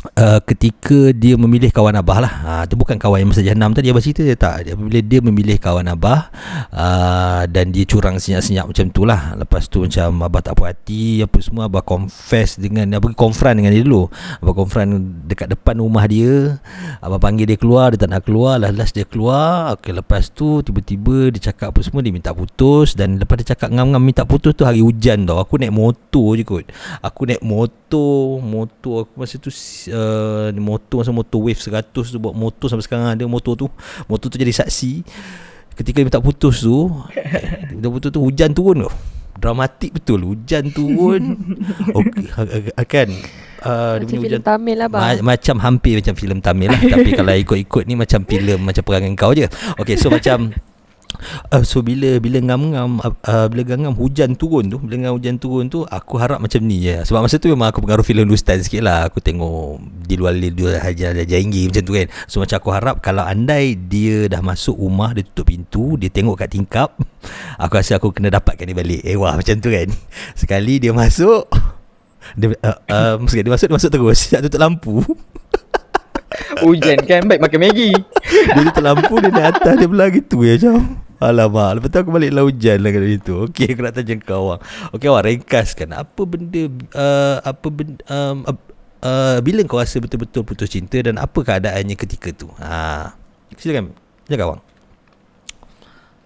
Uh, 0.02 0.42
ketika 0.42 1.14
dia 1.14 1.38
memilih 1.38 1.70
kawan 1.70 1.94
abah 1.94 2.18
lah. 2.26 2.34
Itu 2.66 2.74
bukan 2.74 2.98
kawan 2.98 3.22
yang 3.22 3.30
masa 3.30 3.38
jahanam 3.38 3.70
tadi 3.70 3.86
Abah 3.94 4.02
cerita 4.02 4.26
dia 4.26 4.34
tak. 4.34 4.66
Dia, 4.66 4.74
Bila 4.74 4.98
dia 4.98 5.22
memilih 5.22 5.62
kawan 5.62 5.86
abah 5.94 6.26
uh, 6.74 7.46
Dan 7.46 7.70
dia 7.70 7.86
curang 7.86 8.18
senyap-senyap 8.18 8.66
macam 8.66 8.90
tu 8.90 9.06
lah. 9.06 9.38
Lepas 9.38 9.70
tu 9.70 9.86
macam 9.86 10.26
abah 10.26 10.42
tak 10.42 10.58
puas 10.58 10.74
hati 10.74 11.22
Apa 11.22 11.38
semua 11.38 11.70
Abah 11.70 11.86
confess 11.86 12.58
dengan 12.58 12.90
Abah 12.98 13.14
pergi 13.14 13.18
confront 13.22 13.54
dengan 13.54 13.70
dia 13.70 13.86
dulu. 13.86 14.10
Abah 14.42 14.54
confront 14.58 14.90
dekat 15.30 15.54
depan 15.54 15.78
rumah 15.78 16.02
dia. 16.10 16.58
Abah 16.98 17.22
panggil 17.22 17.46
dia 17.46 17.54
keluar 17.54 17.94
Dia 17.94 18.02
tak 18.02 18.10
nak 18.10 18.26
keluar 18.26 18.58
Last-last 18.58 18.98
dia 18.98 19.06
keluar. 19.06 19.78
Okay, 19.78 19.94
Lepas 19.94 20.34
tu 20.34 20.66
tiba-tiba 20.66 21.30
Dia 21.30 21.54
cakap 21.54 21.70
apa 21.70 21.80
semua 21.86 22.02
Dia 22.02 22.10
minta 22.10 22.34
putus. 22.34 22.98
Dan 22.98 23.22
lepas 23.22 23.38
dia 23.38 23.54
cakap 23.54 23.70
ngam-ngam 23.70 24.02
minta 24.02 24.26
putus 24.26 24.50
tu 24.58 24.66
Hari 24.66 24.82
hujan 24.82 25.30
tau. 25.30 25.38
Aku 25.38 25.62
naik 25.62 25.70
motor 25.70 26.34
je 26.34 26.42
kot. 26.42 26.66
Aku 27.06 27.22
naik 27.22 27.38
motor 27.38 28.42
Motor 28.42 29.06
aku 29.06 29.14
masa 29.20 29.36
tu 29.36 29.52
uh, 29.92 30.48
Motor 30.57 31.05
masa 31.05 31.12
motor 31.12 31.40
wave 31.44 31.61
100 31.61 31.92
tu 31.92 32.18
Bawa 32.18 32.35
motor 32.35 32.66
sampai 32.72 32.85
sekarang 32.85 33.07
ada 33.12 33.24
motor 33.28 33.55
tu. 33.55 33.66
Motor 34.09 34.33
tu 34.33 34.37
jadi 34.40 34.50
saksi. 34.50 35.05
Ketika 35.72 36.00
dia 36.00 36.07
minta 36.09 36.20
putus 36.20 36.64
tu 36.64 36.88
Dia 37.81 37.88
putus 37.88 38.11
tu 38.12 38.20
hujan 38.20 38.52
turun 38.52 38.88
tu. 38.88 38.90
Dramatik 39.37 39.96
betul 39.96 40.22
Hujan 40.24 40.70
turun. 40.72 41.22
Okay, 42.78 43.07
Kan? 43.07 43.09
Uh, 43.62 43.94
dia 44.02 44.05
Macam 44.05 44.18
punya 44.18 44.22
filem 44.26 44.42
Tamil 44.42 44.76
lah 44.76 44.88
bang. 44.90 45.02
Ma- 45.02 45.22
macam 45.35 45.57
hampir 45.62 45.94
macam 46.02 46.14
filem 46.18 46.38
Tamil 46.42 46.68
lah. 46.68 46.81
Tapi 46.83 47.09
kalau 47.18 47.33
ikut-ikut 47.37 47.85
ni 47.87 47.94
macam 47.94 48.20
filem 48.26 48.59
Macam 48.59 48.83
perangan 48.83 49.12
kau 49.14 49.31
je. 49.33 49.46
Okay 49.78 49.94
so 49.94 50.11
macam 50.11 50.50
Uh, 51.53 51.62
so 51.62 51.85
bila 51.85 52.18
bila 52.18 52.42
ngam-ngam 52.42 52.98
uh, 53.01 53.14
uh, 53.29 53.46
bila 53.46 53.62
ngam 53.77 53.94
hujan 53.94 54.35
turun 54.35 54.68
tu 54.68 54.79
bila 54.83 55.07
ngam 55.07 55.12
hujan 55.16 55.37
turun 55.38 55.70
tu 55.70 55.87
aku 55.87 56.18
harap 56.18 56.42
macam 56.42 56.61
ni 56.64 56.83
je. 56.83 57.05
Sebab 57.07 57.25
masa 57.25 57.38
tu 57.38 57.53
memang 57.53 57.70
aku 57.70 57.85
pengaruh 57.85 58.05
filem 58.05 58.27
Lustan 58.27 58.59
sikit 58.61 58.83
lah. 58.83 59.09
Aku 59.09 59.22
tengok 59.22 59.81
di 60.07 60.14
luar 60.18 60.35
di 60.35 60.51
luar 60.51 60.83
haja 60.83 61.14
jenggi 61.22 61.70
macam 61.70 61.83
tu 61.83 61.92
kan. 61.94 62.07
So 62.27 62.42
macam 62.42 62.57
aku 62.59 62.70
harap 62.75 62.96
kalau 63.05 63.25
andai 63.25 63.77
dia 63.77 64.27
dah 64.27 64.42
masuk 64.42 64.77
rumah 64.77 65.14
dia 65.14 65.22
tutup 65.22 65.53
pintu 65.53 65.96
dia 66.01 66.11
tengok 66.11 66.38
kat 66.38 66.48
tingkap 66.53 66.90
aku 67.62 67.72
rasa 67.79 68.01
aku 68.01 68.11
kena 68.11 68.33
dapatkan 68.33 68.66
dia 68.66 68.77
balik. 68.77 69.01
Eh 69.07 69.14
wah 69.14 69.37
macam 69.38 69.55
tu 69.61 69.70
kan. 69.70 69.88
Sekali 70.40 70.83
dia 70.83 70.90
masuk 70.90 71.46
dia 72.38 72.55
uh, 72.62 72.79
uh, 72.88 73.12
dia 73.18 73.51
masuk 73.51 73.66
dia 73.68 73.75
masuk 73.75 73.90
terus. 73.90 74.20
Tak 74.33 74.40
tutup 74.48 74.61
lampu. 74.61 75.03
Hujan 76.62 76.98
kan? 77.05 77.27
Baik 77.29 77.40
makan 77.44 77.59
Maggi. 77.61 77.90
Dia 78.57 78.62
tutup 78.70 78.85
lampu 78.85 79.14
Dia 79.20 79.31
naik 79.33 79.46
atas 79.57 79.75
Dia 79.77 79.88
belah 79.88 80.09
gitu 80.09 80.37
ya 80.44 80.57
macam 80.57 81.01
Alamak 81.22 81.78
Lepas 81.78 81.88
tu 81.94 81.98
aku 82.02 82.11
balik 82.11 82.35
lah 82.35 82.42
hujan 82.42 82.82
lah 82.82 82.90
kat 82.90 83.02
situ. 83.06 83.35
Okey 83.46 83.78
aku 83.78 83.80
nak 83.87 83.94
tanya 83.94 84.14
kau 84.18 84.50
Awang 84.50 84.61
Okey 84.90 85.06
Awang 85.06 85.24
ringkaskan. 85.30 85.88
Apa 85.94 86.22
benda 86.26 86.62
uh, 86.98 87.37
Apa 87.46 87.66
benda 87.70 88.02
um, 88.11 88.42
uh, 88.42 88.58
uh, 89.06 89.37
Bila 89.38 89.62
kau 89.62 89.78
rasa 89.78 90.02
betul-betul 90.02 90.42
putus 90.42 90.66
cinta 90.74 90.98
Dan 90.98 91.22
apa 91.22 91.38
keadaannya 91.38 91.94
ketika 91.94 92.35
tu? 92.35 92.50
Ha. 92.58 93.14
Silakan. 93.54 93.94
Silakan 94.26 94.44
Awang 94.50 94.62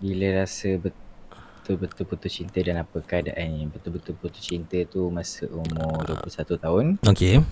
Bila 0.00 0.26
rasa 0.40 0.68
betul-betul 0.80 2.04
putus 2.08 2.32
cinta 2.32 2.58
dan 2.64 2.80
apa 2.80 2.98
keadaannya 3.04 3.68
Betul-betul 3.68 4.16
putus 4.16 4.48
cinta 4.48 4.80
tu 4.88 5.12
masa 5.12 5.44
umur 5.52 6.00
21 6.24 6.56
tahun. 6.64 6.84
Okey. 7.04 7.44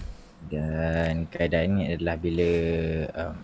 Dan 0.49 1.29
keadaannya 1.29 1.97
adalah 1.97 2.17
bila 2.17 2.51
um, 3.13 3.37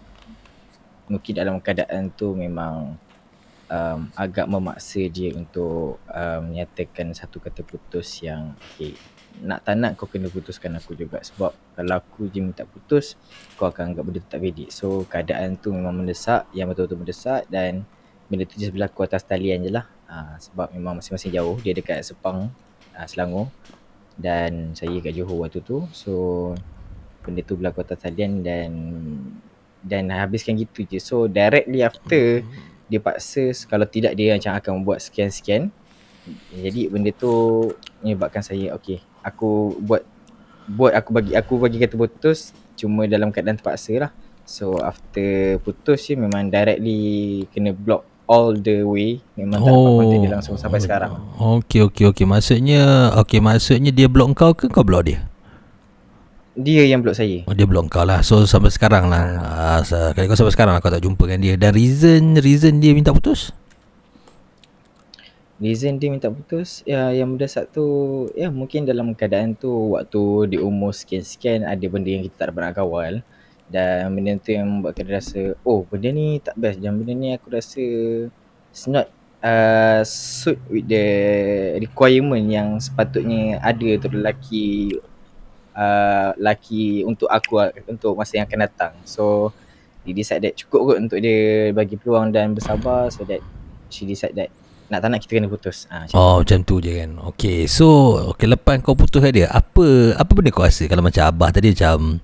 Mungkin 1.10 1.32
dalam 1.34 1.58
keadaan 1.58 2.14
tu 2.14 2.38
memang 2.38 2.94
um, 3.70 4.10
agak 4.18 4.50
memaksa 4.50 5.06
dia 5.06 5.32
untuk 5.38 6.02
um, 6.10 6.40
menyatakan 6.50 7.14
satu 7.14 7.38
kata 7.38 7.62
putus 7.62 8.20
yang 8.20 8.58
okay, 8.74 8.98
nak 9.40 9.62
tak 9.62 9.78
nak 9.78 9.94
kau 9.94 10.10
kena 10.10 10.26
putuskan 10.28 10.74
aku 10.76 10.98
juga. 10.98 11.22
Sebab 11.22 11.54
kalau 11.78 11.94
aku 11.96 12.28
je 12.28 12.42
minta 12.42 12.66
putus 12.66 13.14
kau 13.54 13.70
akan 13.70 13.94
anggap 13.94 14.02
benda 14.04 14.18
tu 14.20 14.28
tak 14.28 14.42
valid. 14.42 14.68
So 14.74 15.06
keadaan 15.06 15.56
tu 15.56 15.70
memang 15.70 15.94
mendesak 16.02 16.50
yang 16.52 16.68
betul-betul 16.68 16.98
mendesak 17.06 17.46
dan 17.48 17.86
benda 18.26 18.44
tu 18.44 18.58
just 18.58 18.74
berlaku 18.74 19.06
atas 19.06 19.22
talian 19.24 19.62
je 19.64 19.70
lah. 19.70 19.86
Uh, 20.10 20.34
sebab 20.42 20.74
memang 20.74 20.98
masing-masing 20.98 21.30
jauh. 21.30 21.56
Dia 21.62 21.72
dekat 21.72 22.02
Sepang 22.02 22.50
uh, 22.98 23.06
Selangor 23.06 23.48
dan 24.18 24.74
saya 24.74 24.98
kat 24.98 25.14
Johor 25.14 25.46
waktu 25.46 25.62
tu. 25.62 25.86
So 25.94 26.12
benda 27.22 27.40
tu 27.46 27.54
berlaku 27.54 27.86
atas 27.86 28.02
talian 28.02 28.42
dan 28.42 28.70
dan 29.80 30.12
habiskan 30.12 30.60
gitu 30.60 30.84
je. 30.84 31.00
So 31.00 31.24
directly 31.24 31.80
after 31.80 32.44
dia 32.90 32.98
paksa 32.98 33.54
kalau 33.70 33.86
tidak 33.86 34.18
dia 34.18 34.34
macam 34.34 34.58
akan 34.58 34.72
membuat 34.82 34.98
sekian-sekian. 34.98 35.70
Jadi 36.50 36.90
benda 36.90 37.14
tu 37.14 37.32
menyebabkan 38.04 38.44
saya 38.44 38.76
okey 38.76 39.00
aku 39.24 39.78
buat 39.80 40.04
buat 40.68 40.92
aku 40.92 41.10
bagi 41.16 41.32
aku 41.38 41.52
bagi 41.56 41.78
kata 41.80 41.96
putus 41.96 42.52
cuma 42.74 43.06
dalam 43.06 43.30
keadaan 43.30 43.56
terpaksa 43.56 43.94
lah. 44.08 44.10
So 44.42 44.82
after 44.82 45.62
putus 45.62 46.10
je 46.10 46.18
memang 46.18 46.50
directly 46.50 47.46
kena 47.54 47.70
block 47.70 48.02
all 48.26 48.58
the 48.58 48.82
way. 48.82 49.22
Memang 49.38 49.62
tak 49.62 49.70
dapat 49.70 49.92
contact 49.94 50.20
dia 50.26 50.32
langsung 50.34 50.56
sampai 50.58 50.82
sekarang. 50.82 51.10
Okey 51.38 51.86
okey 51.86 52.10
okey 52.10 52.26
maksudnya 52.26 53.14
okey 53.22 53.38
maksudnya 53.38 53.94
dia 53.94 54.10
block 54.10 54.34
kau 54.34 54.52
ke 54.52 54.66
kau 54.66 54.82
block 54.82 55.06
dia? 55.06 55.29
Dia 56.58 56.82
yang 56.82 57.00
block 57.00 57.14
saya 57.14 57.46
Oh, 57.46 57.54
dia 57.54 57.66
block 57.66 57.90
kau 57.90 58.02
lah. 58.02 58.26
So 58.26 58.42
sampai 58.42 58.74
sekarang 58.74 59.06
lah. 59.06 59.82
Uh, 59.82 60.10
kali 60.14 60.26
kau 60.26 60.38
sampai 60.38 60.54
sekarang 60.54 60.72
lah 60.74 60.82
kau 60.82 60.90
tak 60.90 61.02
jumpa 61.02 61.22
dengan 61.30 61.40
dia. 61.42 61.54
Dan 61.54 61.70
reason 61.74 62.34
reason 62.42 62.82
dia 62.82 62.90
minta 62.90 63.14
putus? 63.14 63.54
Reason 65.60 65.92
dia 66.00 66.08
minta 66.08 66.32
putus 66.32 66.80
ya 66.88 67.12
yang 67.12 67.36
mendesak 67.36 67.68
tu 67.70 67.84
ya 68.32 68.48
mungkin 68.48 68.88
dalam 68.88 69.12
keadaan 69.12 69.52
tu 69.52 69.92
waktu 69.92 70.56
di 70.56 70.58
umur 70.58 70.96
sekian-sekian 70.96 71.68
ada 71.68 71.84
benda 71.84 72.08
yang 72.08 72.24
kita 72.24 72.34
tak 72.40 72.46
dapat 72.48 72.62
nak 72.64 72.74
kawal 72.80 73.12
dan 73.68 74.08
benda 74.16 74.40
tu 74.40 74.56
yang 74.56 74.66
membuatkan 74.66 75.04
dia 75.04 75.20
rasa 75.20 75.40
oh 75.68 75.84
benda 75.84 76.08
ni 76.10 76.40
tak 76.40 76.56
best 76.56 76.80
dan 76.80 76.96
benda 76.96 77.12
ni 77.12 77.36
aku 77.36 77.52
rasa 77.52 77.84
it's 78.72 78.88
not 78.88 79.12
uh, 79.44 80.00
suit 80.00 80.56
with 80.72 80.88
the 80.88 81.06
requirement 81.76 82.48
yang 82.48 82.80
sepatutnya 82.80 83.60
ada 83.60 84.00
untuk 84.00 84.16
lelaki 84.16 84.96
uh, 85.80 86.36
lelaki 86.36 87.00
untuk 87.08 87.32
aku 87.32 87.72
untuk 87.88 88.12
masa 88.12 88.36
yang 88.36 88.46
akan 88.46 88.60
datang. 88.68 88.92
So 89.08 89.56
dia 90.04 90.12
decide 90.12 90.44
that 90.44 90.54
cukup 90.56 90.80
kot 90.92 90.98
untuk 91.00 91.18
dia 91.20 91.72
bagi 91.72 91.96
peluang 91.96 92.32
dan 92.32 92.52
bersabar 92.52 93.08
so 93.08 93.24
that 93.24 93.40
she 93.88 94.04
decide 94.04 94.36
that 94.36 94.52
nak 94.90 94.98
tak 95.06 95.08
nak 95.14 95.20
kita 95.22 95.32
kena 95.38 95.48
putus. 95.48 95.86
Ha, 95.86 96.04
macam 96.04 96.14
Oh 96.18 96.36
macam 96.42 96.58
tu 96.66 96.82
je 96.82 96.90
kan. 96.90 97.10
Okay 97.34 97.70
so 97.70 98.18
okay, 98.34 98.50
Lepas 98.50 98.82
kau 98.82 98.98
putus 98.98 99.22
dengan 99.22 99.32
dia 99.32 99.46
Apa 99.46 100.18
Apa 100.18 100.30
benda 100.34 100.50
kau 100.50 100.66
rasa 100.66 100.90
Kalau 100.90 101.06
macam 101.06 101.22
Abah 101.22 101.54
tadi 101.54 101.70
macam 101.70 102.18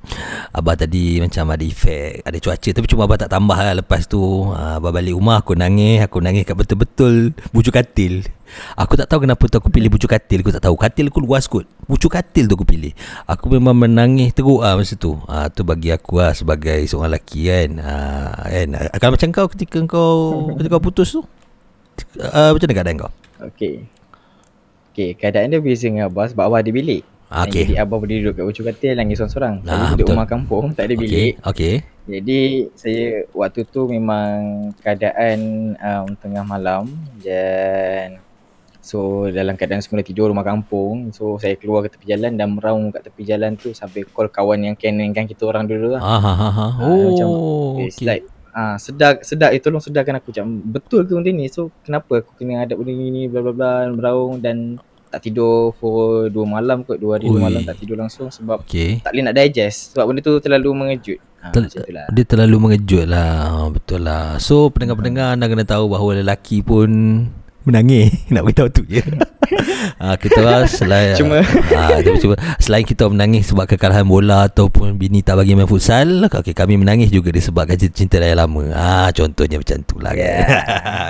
Abah 0.51 0.75
tadi 0.75 1.23
macam 1.23 1.45
ada 1.55 1.63
efek 1.63 2.27
Ada 2.27 2.37
cuaca 2.43 2.71
Tapi 2.75 2.87
cuma 2.91 3.07
Abah 3.07 3.19
tak 3.23 3.31
tambah 3.31 3.55
lah 3.55 3.75
Lepas 3.79 4.11
tu 4.11 4.51
ah, 4.51 4.83
Abah 4.83 4.91
balik 4.91 5.15
rumah 5.15 5.39
Aku 5.45 5.55
nangis 5.55 6.03
Aku 6.03 6.19
nangis 6.19 6.43
kat 6.43 6.59
betul-betul 6.59 7.37
Bucu 7.55 7.71
katil. 7.71 8.27
Aku 8.79 8.95
tak 8.95 9.11
tahu 9.11 9.27
kenapa 9.27 9.43
tu 9.51 9.59
aku 9.59 9.75
pilih 9.75 9.91
bucu 9.91 10.07
katil 10.07 10.39
Aku 10.43 10.55
tak 10.55 10.63
tahu. 10.63 10.79
Katil 10.79 11.11
aku 11.11 11.19
luas 11.19 11.51
kot. 11.51 11.67
Bucu 11.91 12.07
katil 12.07 12.47
tu 12.47 12.55
aku 12.55 12.67
pilih. 12.67 12.95
Aku 13.27 13.51
memang 13.51 13.75
menangis 13.75 14.35
teruk 14.35 14.63
lah 14.63 14.79
masa 14.79 14.95
tu. 14.95 15.19
Ah, 15.27 15.51
Tu 15.51 15.67
bagi 15.67 15.91
aku 15.91 16.23
lah 16.23 16.31
Sebagai 16.31 16.79
seorang 16.87 17.15
lelaki 17.15 17.51
kan. 17.51 17.71
Ah, 17.83 18.47
kan? 18.47 18.69
Kalau 19.03 19.13
macam 19.19 19.29
kau 19.35 19.47
ketika 19.51 19.79
kau 19.91 20.15
Ketika 20.59 20.79
kau 20.79 20.83
putus 20.83 21.11
tu 21.11 21.23
uh, 22.19 22.51
Macam 22.53 22.67
mana 22.67 22.77
keadaan 22.77 22.97
kau? 22.99 23.13
Okay. 23.53 23.75
Okay, 24.91 25.13
keadaan 25.13 25.53
dia 25.53 25.61
beza 25.61 25.87
dengan 25.87 26.09
Abah 26.09 26.33
sebab 26.33 26.49
Abah 26.49 26.65
ada 26.65 26.73
bilik. 26.73 27.05
Ah, 27.27 27.43
Okay 27.43 27.67
Jadi 27.67 27.75
Abah 27.77 27.99
boleh 27.99 28.23
duduk 28.23 28.39
kat 28.39 28.45
bucu 28.47 28.63
katil 28.63 28.95
nangis 28.95 29.19
sorang-sorang. 29.19 29.55
Saya 29.61 29.77
Ah, 29.77 29.89
duduk 29.93 30.15
rumah 30.15 30.25
kampung, 30.25 30.73
tak 30.73 30.89
ada 30.89 30.95
bilik. 30.97 31.37
Okay, 31.43 31.45
okay. 31.45 31.75
Jadi 32.07 32.41
saya 32.73 33.27
waktu 33.35 33.67
tu 33.67 33.91
memang 33.91 34.71
keadaan 34.79 35.39
um, 35.75 36.07
tengah 36.17 36.47
malam 36.47 36.87
dan 37.19 38.23
so 38.79 39.27
dalam 39.27 39.59
keadaan 39.59 39.83
semula 39.83 40.07
tidur 40.07 40.31
rumah 40.31 40.47
kampung. 40.47 41.11
So 41.11 41.35
saya 41.37 41.59
keluar 41.59 41.83
ke 41.83 41.99
tepi 41.99 42.07
jalan 42.07 42.39
dan 42.39 42.55
meraung 42.55 42.95
kat 42.95 43.11
tepi 43.11 43.27
jalan 43.27 43.59
tu 43.59 43.75
sampai 43.75 44.07
call 44.07 44.31
kawan 44.31 44.63
yang 44.63 44.79
kenenkan 44.79 45.27
kita 45.27 45.45
orang 45.45 45.67
dulu 45.67 45.99
lah. 45.99 46.01
Ah, 46.01 46.23
ha, 46.23 46.33
ha, 46.33 46.49
ha. 46.49 46.67
Ah, 46.79 46.95
macam, 47.11 47.27
Oh, 47.29 47.83
It's 47.83 47.99
okay. 47.99 48.07
like 48.07 48.25
ah 48.57 48.77
sedar 48.77 49.21
sedar 49.21 49.53
eh 49.53 49.61
tolong 49.61 49.79
sedarkan 49.79 50.17
aku. 50.17 50.33
Macam 50.33 50.47
betul 50.65 51.05
ke 51.05 51.13
benda 51.13 51.29
ni 51.29 51.47
so 51.47 51.69
kenapa 51.85 52.25
aku 52.25 52.33
kena 52.35 52.65
hadap 52.65 52.81
benda 52.81 52.91
ni 52.91 53.29
bla 53.29 53.41
bla 53.41 53.53
bla 53.53 53.71
meraung 53.87 54.41
dan 54.41 54.81
tak 55.07 55.23
tidur 55.23 55.71
for 55.73 56.27
dua 56.27 56.43
malam 56.43 56.83
kot 56.83 56.97
dua 56.97 57.17
hari 57.17 57.29
Ui. 57.29 57.37
dua 57.37 57.47
malam 57.47 57.63
tak 57.63 57.79
tidur 57.79 57.95
langsung 57.95 58.27
sebab 58.27 58.65
Okay. 58.65 58.99
tak 58.99 59.13
boleh 59.13 59.25
nak 59.25 59.37
digest. 59.37 59.93
Sebab 59.93 60.05
benda 60.09 60.21
tu 60.21 60.35
terlalu 60.41 60.69
mengejut. 60.73 61.21
Ha, 61.37 61.53
Tel- 61.53 61.69
lah. 61.93 62.09
Dia 62.11 62.25
terlalu 62.25 62.57
mengejut 62.59 63.05
lah 63.07 63.31
Ah, 63.47 63.69
Betul 63.69 64.03
lah. 64.03 64.41
So 64.41 64.67
pendengar-pendengar 64.67 65.37
anda 65.37 65.47
kena 65.47 65.63
tahu 65.63 65.87
bahawa 65.87 66.19
lelaki 66.19 66.65
pun 66.65 66.89
menangis. 67.67 68.15
Nak 68.33 68.43
beritahu 68.47 68.69
tu 68.71 68.83
je. 68.87 69.03
Ha, 69.99 70.15
Kita 70.23 70.43
lah 70.43 70.67
selain 70.67 71.15
Cuma- 71.15 71.43
ha, 71.79 72.03
tapi 72.03 72.19
cuma 72.19 72.35
Selain 72.59 72.83
kita 72.83 73.07
menangis 73.07 73.49
sebab 73.49 73.65
kekalahan 73.65 74.03
bola 74.03 74.51
Ataupun 74.51 74.99
bini 74.99 75.23
tak 75.23 75.39
bagi 75.39 75.55
main 75.55 75.71
futsal 75.71 76.27
okay, 76.27 76.51
Kami 76.51 76.77
menangis 76.77 77.09
juga 77.09 77.31
disebabkan 77.31 77.79
cinta, 77.79 77.95
cinta 77.95 78.17
dah 78.19 78.35
lama. 78.35 78.65
Ha, 78.75 79.15
Contohnya 79.15 79.63
macam 79.63 79.79
tu 79.87 79.97
lah 80.03 80.13
kan 80.13 80.43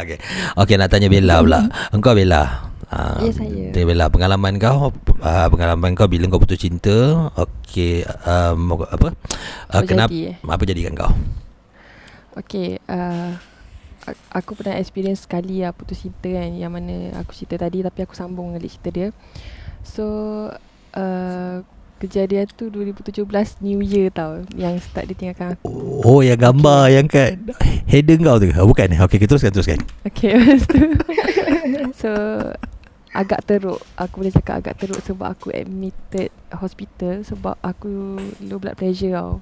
okay. 0.05 0.19
okay 0.55 0.75
nak 0.77 0.88
tanya 0.92 1.09
Bella 1.09 1.40
pula. 1.40 1.61
Engkau 1.90 2.12
Bella? 2.12 2.42
Ah, 2.87 3.19
Ya, 3.19 3.31
saya. 3.35 3.64
Dia 3.73 3.83
Bella 3.83 4.07
pengalaman 4.07 4.61
kau? 4.61 4.95
Uh, 5.19 5.47
Pengalaman 5.51 5.97
kau 5.97 6.07
bila 6.07 6.29
kau 6.29 6.38
putus 6.38 6.61
cinta? 6.61 7.29
Okay 7.35 8.05
um, 8.23 8.79
Apa? 8.79 9.11
Uh, 9.73 9.81
Apa 9.81 9.88
Kenapa 9.88 10.12
jadi, 10.12 10.31
eh? 10.31 10.37
Apa 10.45 10.62
jadikan 10.62 10.92
kau? 10.95 11.12
Okay, 12.37 12.77
uh, 12.87 13.33
aku 14.31 14.59
pernah 14.59 14.79
experience 14.79 15.25
sekali 15.27 15.62
lah 15.62 15.75
putus 15.75 16.05
cinta 16.05 16.29
kan 16.31 16.51
Yang 16.55 16.73
mana 16.73 16.95
aku 17.19 17.31
cerita 17.35 17.66
tadi 17.66 17.83
tapi 17.83 17.99
aku 18.05 18.14
sambung 18.14 18.55
dengan 18.55 18.62
cerita 18.66 18.88
dia. 18.92 19.09
So, 19.87 20.05
uh, 20.95 21.62
kejadian 21.97 22.51
tu 22.53 22.69
2017 22.69 23.25
New 23.64 23.81
Year 23.81 24.12
tau 24.12 24.45
Yang 24.53 24.90
start 24.90 25.09
dia 25.09 25.16
tinggalkan 25.16 25.57
aku. 25.57 25.71
Oh 26.05 26.21
yang 26.21 26.37
gambar 26.37 26.92
yang 26.92 27.07
kat 27.09 27.40
Header 27.88 28.21
kau 28.21 28.37
tu 28.37 28.47
oh, 28.53 28.66
Bukan. 28.69 28.88
Okay 28.95 29.16
kita 29.19 29.31
teruskan 29.35 29.53
teruskan. 29.55 29.81
Okay, 30.05 30.37
lepas 30.37 30.64
tu. 30.69 30.81
So, 32.01 32.12
agak 33.16 33.49
teruk. 33.49 33.81
Aku 33.97 34.23
boleh 34.23 34.35
cakap 34.35 34.61
agak 34.61 34.77
teruk 34.79 35.01
sebab 35.03 35.35
aku 35.35 35.51
admitted 35.51 36.31
hospital 36.53 37.25
Sebab 37.25 37.57
aku 37.64 38.21
low 38.45 38.61
blood 38.61 38.77
pressure 38.77 39.16
tau 39.16 39.40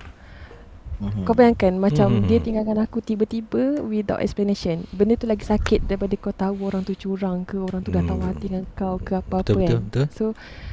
Mhm. 0.97 1.23
Kau 1.23 1.33
bayangkan 1.33 1.75
macam 1.75 2.09
Hmm. 2.13 2.25
dia 2.25 2.39
tinggalkan 2.39 2.77
aku 2.77 2.99
tiba-tiba 2.99 3.83
without 3.83 4.19
explanation. 4.19 4.87
Benda 4.91 5.15
tu 5.15 5.25
lagi 5.25 5.43
sakit 5.43 5.85
daripada 5.85 6.15
kau 6.15 6.31
tahu 6.31 6.57
orang 6.65 6.81
tu 6.81 6.95
curang 6.95 7.43
ke, 7.43 7.57
orang 7.57 7.81
tu 7.81 7.91
dah 7.91 8.01
tahu 8.01 8.17
Hmm. 8.17 8.29
hati 8.29 8.47
dengan 8.47 8.65
kau 8.73 8.97
ke 8.97 9.13
apa-apa 9.17 9.43
Betul 9.43 9.57
betul 9.57 9.79
kan. 9.81 9.83
betul 9.85 10.07
So 10.09 10.25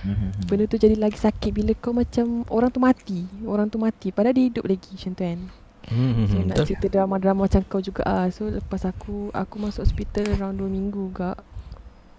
Mhm. 0.04 0.30
benda 0.46 0.64
tu 0.66 0.78
jadi 0.78 0.96
lagi 0.96 1.18
sakit 1.18 1.52
bila 1.52 1.72
kau 1.74 1.92
macam 1.92 2.26
orang 2.48 2.70
tu 2.70 2.80
mati. 2.80 3.20
Orang 3.44 3.68
tu 3.68 3.78
mati 3.78 4.10
padahal 4.10 4.32
dia 4.32 4.46
hidup 4.48 4.64
lagi 4.64 4.90
macam 4.92 5.12
tu 5.12 5.24
kan. 5.24 5.40
hmm, 5.84 5.98
hmm, 6.12 6.26
So 6.26 6.32
hmm, 6.32 6.44
nak 6.44 6.56
Betul 6.56 6.66
cerita 6.68 6.86
drama-drama 6.92 7.40
macam 7.42 7.62
kau 7.64 7.80
juga 7.80 8.02
ah. 8.04 8.28
So 8.28 8.46
lepas 8.46 8.82
aku 8.84 9.30
aku 9.32 9.56
masuk 9.58 9.82
hospital 9.82 10.26
around 10.32 10.56
2 10.56 10.68
minggu 10.68 11.02
juga. 11.08 11.34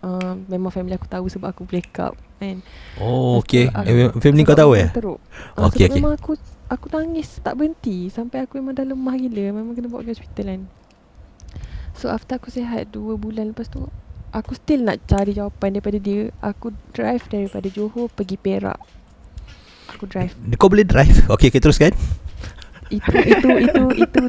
Uh, 0.02 0.34
memang 0.48 0.68
family 0.68 0.92
aku 0.92 1.06
tahu 1.06 1.30
sebab 1.30 1.48
aku 1.48 1.62
break 1.62 1.94
up 1.96 2.18
kan. 2.36 2.58
Oh 2.98 3.38
aku- 3.38 3.70
eh, 3.70 4.10
Family 4.12 4.42
kau 4.42 4.52
tahu 4.52 4.74
ya 4.74 4.90
Teruk. 4.90 5.22
Okey, 5.54 5.54
Uh, 5.54 5.62
okay, 5.62 5.78
sebab 5.78 5.86
okey. 5.86 5.94
memang 5.94 6.12
aku 6.12 6.32
aku 6.72 6.88
nangis 6.88 7.36
tak 7.44 7.60
berhenti 7.60 8.08
sampai 8.08 8.48
aku 8.48 8.56
memang 8.56 8.72
dah 8.72 8.88
lemah 8.88 9.14
gila. 9.20 9.60
Memang 9.60 9.76
kena 9.76 9.92
bawa 9.92 10.00
ke 10.00 10.16
hospital 10.16 10.46
kan. 10.48 10.62
So 11.92 12.08
after 12.08 12.40
aku 12.40 12.48
sihat 12.48 12.88
2 12.88 13.20
bulan 13.20 13.52
lepas 13.52 13.68
tu 13.68 13.84
aku 14.32 14.56
still 14.56 14.88
nak 14.88 15.04
cari 15.04 15.36
jawapan 15.36 15.76
daripada 15.76 16.00
dia. 16.00 16.32
Aku 16.40 16.72
drive 16.96 17.28
daripada 17.28 17.68
Johor 17.68 18.08
pergi 18.08 18.40
Perak. 18.40 18.80
Aku 19.92 20.08
drive. 20.08 20.32
Kau 20.56 20.72
boleh 20.72 20.88
drive 20.88 21.28
Okay 21.36 21.52
okay 21.52 21.60
teruskan 21.60 21.92
Itu 22.88 23.12
itu 23.12 23.48
itu 23.60 23.82
itu 24.00 24.22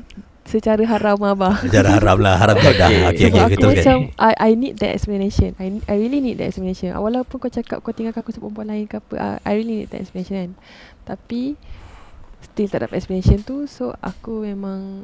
secara 0.44 0.84
haram 0.84 1.16
abah. 1.24 1.56
Secara 1.64 1.98
haram 1.98 2.20
lah 2.20 2.36
Haram 2.36 2.60
kau 2.60 2.76
dah 2.76 3.16
Okay 3.16 3.32
Sebab 3.32 3.48
okay, 3.48 3.56
teruskan 3.56 3.80
macam 3.80 4.00
I, 4.20 4.34
I 4.36 4.52
need 4.60 4.76
that 4.84 4.92
explanation 4.92 5.56
I, 5.56 5.80
I 5.88 5.96
really 5.96 6.20
need 6.20 6.36
that 6.44 6.52
explanation 6.52 6.92
Walaupun 6.92 7.40
kau 7.40 7.48
cakap 7.48 7.80
Kau 7.80 7.96
tinggalkan 7.96 8.22
aku 8.28 8.36
sebab 8.36 8.52
perempuan 8.52 8.68
lain 8.76 8.86
ke 8.92 9.00
apa 9.00 9.16
I, 9.16 9.28
I 9.48 9.52
really 9.56 9.88
need 9.88 9.90
that 9.96 10.04
explanation 10.04 10.36
kan 10.36 10.52
Tapi 11.16 11.56
Still 12.54 12.70
tak 12.70 12.86
dapat 12.86 13.02
explanation 13.02 13.42
tu 13.42 13.66
So 13.66 13.98
aku 13.98 14.46
memang 14.46 15.02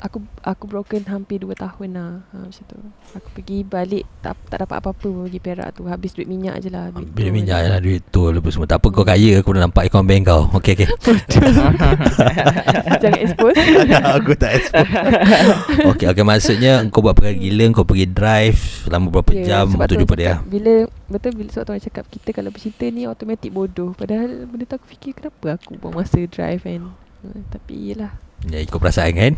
Aku 0.00 0.16
aku 0.40 0.64
broken 0.64 1.04
hampir 1.04 1.36
2 1.38 1.52
tahun 1.52 1.88
lah 1.92 2.24
ha, 2.24 2.36
Macam 2.40 2.64
tu. 2.64 2.80
Aku 3.12 3.28
pergi 3.30 3.60
balik 3.60 4.08
Tak 4.18 4.32
tak 4.48 4.64
dapat 4.64 4.80
apa-apa 4.80 4.96
pun 4.96 5.28
Pergi 5.28 5.36
Perak 5.38 5.76
tu. 5.76 5.84
Habis 5.84 6.16
duit 6.16 6.24
minyak 6.24 6.56
je 6.58 6.72
lah 6.72 6.88
duit 6.88 7.04
Bila 7.06 7.28
tu. 7.28 7.34
minyak 7.34 7.58
je. 7.58 7.68
lah 7.68 7.78
Duit 7.78 8.00
tu 8.08 8.22
lepas 8.26 8.48
semua. 8.48 8.64
Tak 8.64 8.80
apa 8.80 8.88
kau 8.88 9.04
kaya 9.04 9.36
Aku 9.38 9.52
dah 9.52 9.62
nampak 9.62 9.86
akaun 9.86 10.08
bank 10.08 10.24
kau. 10.24 10.48
Okay 10.54 10.72
okay 10.74 10.88
Jangan 12.96 13.20
expose. 13.20 13.56
Aku 14.16 14.32
tak 14.34 14.50
expert 14.54 14.88
Okay 15.86 16.06
okay 16.06 16.24
Maksudnya 16.24 16.72
Kau 16.88 17.00
buat 17.00 17.12
perkara 17.12 17.36
gila 17.36 17.64
Kau 17.72 17.84
pergi 17.84 18.06
drive 18.06 18.58
Selama 18.84 19.06
berapa 19.10 19.30
Ya, 19.30 19.44
jam 19.46 19.68
Untuk 19.70 19.84
tu 19.86 20.00
jumpa 20.00 20.14
dia? 20.16 20.34
Bila 20.42 20.88
Betul 21.06 21.32
bila 21.34 21.48
sebab 21.50 21.64
tu 21.66 21.72
orang 21.72 21.84
cakap 21.84 22.04
Kita 22.06 22.28
kalau 22.32 22.48
bercinta 22.48 22.84
ni 22.86 23.04
Automatik 23.04 23.50
bodoh. 23.50 23.92
Padahal 23.92 24.44
benda 24.44 24.64
tu 24.64 24.76
aku 24.76 24.86
fikir 24.88 25.12
Kenapa 25.14 25.56
aku 25.56 25.76
buang 25.76 25.92
masa 25.94 26.18
drive 26.22 26.62
kan? 26.62 26.88
Ha, 27.20 27.26
Tapi 27.50 27.74
yelah 27.92 28.12
Ya 28.42 28.58
ikut 28.58 28.76
perasaan 28.76 29.12
kan 29.12 29.34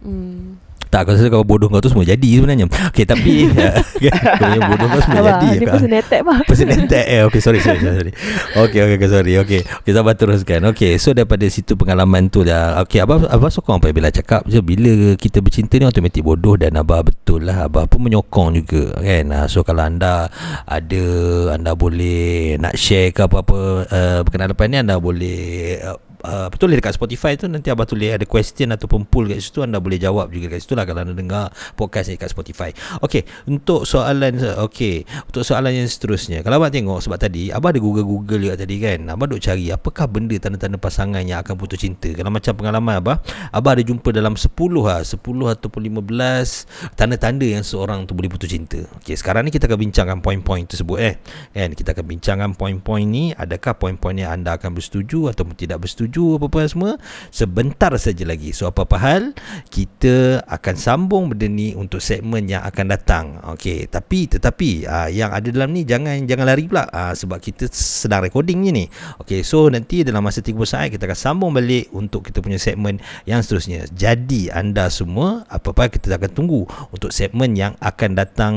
Hmm. 0.00 0.56
Tak 0.88 1.04
aku 1.04 1.20
rasa 1.20 1.28
kalau 1.28 1.44
bodoh 1.44 1.68
kau 1.68 1.84
tu 1.84 1.92
semua 1.92 2.00
jadi 2.00 2.40
sebenarnya. 2.40 2.64
Okay 2.64 3.04
tapi 3.04 3.44
Kau 4.40 4.40
punya 4.40 4.60
bodoh 4.72 4.88
kau 4.88 5.00
semua 5.04 5.20
Abah, 5.20 5.32
jadi 5.36 5.60
Dia 5.60 5.68
personal 5.68 6.00
attack 6.00 6.20
bah 6.24 6.38
Person 6.48 6.68
attack 6.72 7.04
eh 7.04 7.20
Okay 7.28 7.40
sorry 7.44 7.60
sorry 7.60 7.76
sorry. 7.84 8.12
Okay 8.56 8.80
okay 8.80 8.96
okay 8.96 9.10
sorry 9.12 9.32
Okay 9.36 9.60
Okay 9.68 9.92
sabar 9.92 10.16
teruskan. 10.16 10.64
Okay 10.72 10.96
so 10.96 11.12
daripada 11.12 11.44
situ 11.52 11.76
pengalaman 11.76 12.32
tu 12.32 12.40
dah 12.40 12.80
Okay 12.88 13.04
Abah 13.04 13.20
Abah 13.28 13.52
sokong 13.52 13.84
apa 13.84 13.92
Bila 13.92 14.08
cakap 14.08 14.48
je. 14.48 14.64
Bila 14.64 15.12
kita 15.20 15.44
bercinta 15.44 15.76
ni 15.76 15.84
Automatik 15.84 16.24
bodoh 16.24 16.56
Dan 16.56 16.80
Abah 16.80 17.04
betul 17.04 17.44
lah. 17.44 17.68
Abah 17.68 17.84
pun 17.84 18.08
menyokong 18.08 18.56
juga 18.56 18.96
Kan? 18.96 19.28
Ah, 19.28 19.44
So 19.44 19.60
kalau 19.68 19.84
anda 19.84 20.32
Ada 20.64 21.04
Anda 21.52 21.76
boleh 21.76 22.56
Nak 22.56 22.80
share 22.80 23.12
ke 23.12 23.28
apa-apa 23.28 23.60
uh, 23.84 24.18
Berkenaan 24.24 24.56
lepas 24.56 24.64
ni 24.64 24.80
Anda 24.80 24.96
boleh 24.96 25.36
uh, 25.84 26.00
Uh, 26.18 26.50
betul 26.50 26.74
dekat 26.74 26.98
Spotify 26.98 27.38
tu 27.38 27.46
nanti 27.46 27.70
abah 27.70 27.86
tulis 27.86 28.10
ada 28.10 28.26
question 28.26 28.74
ataupun 28.74 29.06
poll 29.06 29.30
kat 29.30 29.38
situ 29.38 29.62
anda 29.62 29.78
boleh 29.78 30.02
jawab 30.02 30.34
juga 30.34 30.50
kat 30.50 30.66
situ 30.66 30.74
lah 30.74 30.82
kalau 30.82 31.06
anda 31.06 31.14
dengar 31.14 31.54
podcast 31.78 32.10
ni 32.10 32.18
kat 32.18 32.34
Spotify. 32.34 32.74
Okey, 33.06 33.22
untuk 33.46 33.86
soalan 33.86 34.34
okey, 34.66 35.06
untuk 35.30 35.46
soalan 35.46 35.78
yang 35.78 35.86
seterusnya. 35.86 36.42
Kalau 36.42 36.58
abang 36.58 36.74
tengok 36.74 36.98
sebab 37.06 37.18
tadi 37.22 37.54
abah 37.54 37.70
ada 37.70 37.78
Google-Google 37.78 38.50
juga 38.50 38.54
tadi 38.58 38.82
kan. 38.82 39.06
Abah 39.06 39.26
duk 39.30 39.38
cari 39.38 39.70
apakah 39.70 40.10
benda 40.10 40.34
tanda-tanda 40.42 40.74
pasangan 40.74 41.22
yang 41.22 41.38
akan 41.46 41.54
putus 41.54 41.78
cinta. 41.78 42.10
Kalau 42.10 42.34
macam 42.34 42.52
pengalaman 42.58 42.98
abah, 42.98 43.22
abah 43.54 43.70
ada 43.78 43.82
jumpa 43.86 44.10
dalam 44.10 44.34
10 44.34 44.50
lah, 44.82 45.06
10 45.06 45.22
ataupun 45.54 45.80
15 45.86 46.98
tanda-tanda 46.98 47.46
yang 47.46 47.62
seorang 47.62 48.10
tu 48.10 48.18
boleh 48.18 48.26
putus 48.26 48.50
cinta. 48.50 48.82
Okey, 48.98 49.14
sekarang 49.14 49.46
ni 49.46 49.54
kita 49.54 49.70
akan 49.70 49.78
bincangkan 49.78 50.18
poin-poin 50.18 50.66
tersebut 50.66 50.98
eh. 50.98 51.14
Kan 51.54 51.78
kita 51.78 51.94
akan 51.94 52.04
bincangkan 52.10 52.50
poin-poin 52.58 53.06
ni 53.06 53.30
adakah 53.36 53.78
poin-poin 53.78 54.18
yang 54.18 54.34
anda 54.34 54.58
akan 54.58 54.74
bersetuju 54.74 55.30
ataupun 55.30 55.54
tidak 55.54 55.78
bersetuju 55.84 56.07
apa-apa 56.12 56.64
semua 56.70 56.92
sebentar 57.28 57.92
saja 58.00 58.24
lagi. 58.24 58.54
So 58.56 58.70
apa-apa 58.70 58.96
hal 58.96 59.22
kita 59.68 60.46
akan 60.46 60.74
sambung 60.78 61.32
benda 61.32 61.46
ni 61.50 61.74
untuk 61.74 62.00
segmen 62.00 62.48
yang 62.48 62.64
akan 62.64 62.86
datang. 62.88 63.24
Okey, 63.56 63.90
tapi 63.90 64.30
tetapi 64.30 64.88
aa, 64.88 65.08
yang 65.12 65.34
ada 65.34 65.48
dalam 65.50 65.74
ni 65.74 65.84
jangan 65.84 66.24
jangan 66.24 66.46
lari 66.48 66.70
pula 66.70 66.86
aa, 66.88 67.12
sebab 67.12 67.42
kita 67.42 67.68
sedang 67.72 68.22
recording 68.22 68.64
je 68.64 68.72
ni. 68.72 68.84
Okey, 69.20 69.42
so 69.42 69.66
nanti 69.68 70.06
dalam 70.06 70.22
masa 70.22 70.40
30 70.40 70.56
saat 70.68 70.88
kita 70.94 71.04
akan 71.08 71.18
sambung 71.18 71.50
balik 71.50 71.90
untuk 71.90 72.24
kita 72.24 72.38
punya 72.38 72.60
segmen 72.60 73.02
yang 73.26 73.42
seterusnya. 73.42 73.88
Jadi 73.90 74.52
anda 74.52 74.86
semua 74.92 75.44
apa-apa 75.48 75.90
kita 75.90 76.14
akan 76.14 76.30
tunggu 76.30 76.62
untuk 76.94 77.10
segmen 77.10 77.58
yang 77.58 77.74
akan 77.82 78.10
datang 78.14 78.54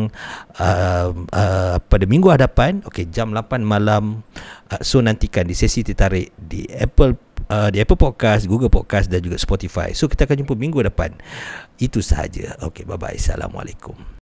uh, 0.61 1.09
uh, 1.13 1.75
pada 1.81 2.05
minggu 2.05 2.29
hadapan 2.29 2.83
okey 2.85 3.09
jam 3.09 3.33
8 3.33 3.63
malam 3.65 4.21
uh, 4.21 4.60
so 4.79 5.03
nantikan 5.03 5.43
di 5.43 5.55
sesi 5.57 5.83
tertarik 5.83 6.31
di 6.39 6.63
Apple 6.71 7.31
uh, 7.51 7.67
di 7.67 7.83
Apple 7.83 7.99
Podcast, 7.99 8.47
Google 8.47 8.71
Podcast 8.71 9.11
dan 9.11 9.19
juga 9.19 9.35
Spotify. 9.35 9.91
So 9.91 10.07
kita 10.07 10.23
akan 10.23 10.47
jumpa 10.47 10.55
minggu 10.55 10.79
depan. 10.87 11.19
Itu 11.75 11.99
sahaja. 11.99 12.55
Okey, 12.63 12.87
bye 12.87 12.95
bye. 12.95 13.19
Assalamualaikum. 13.19 14.20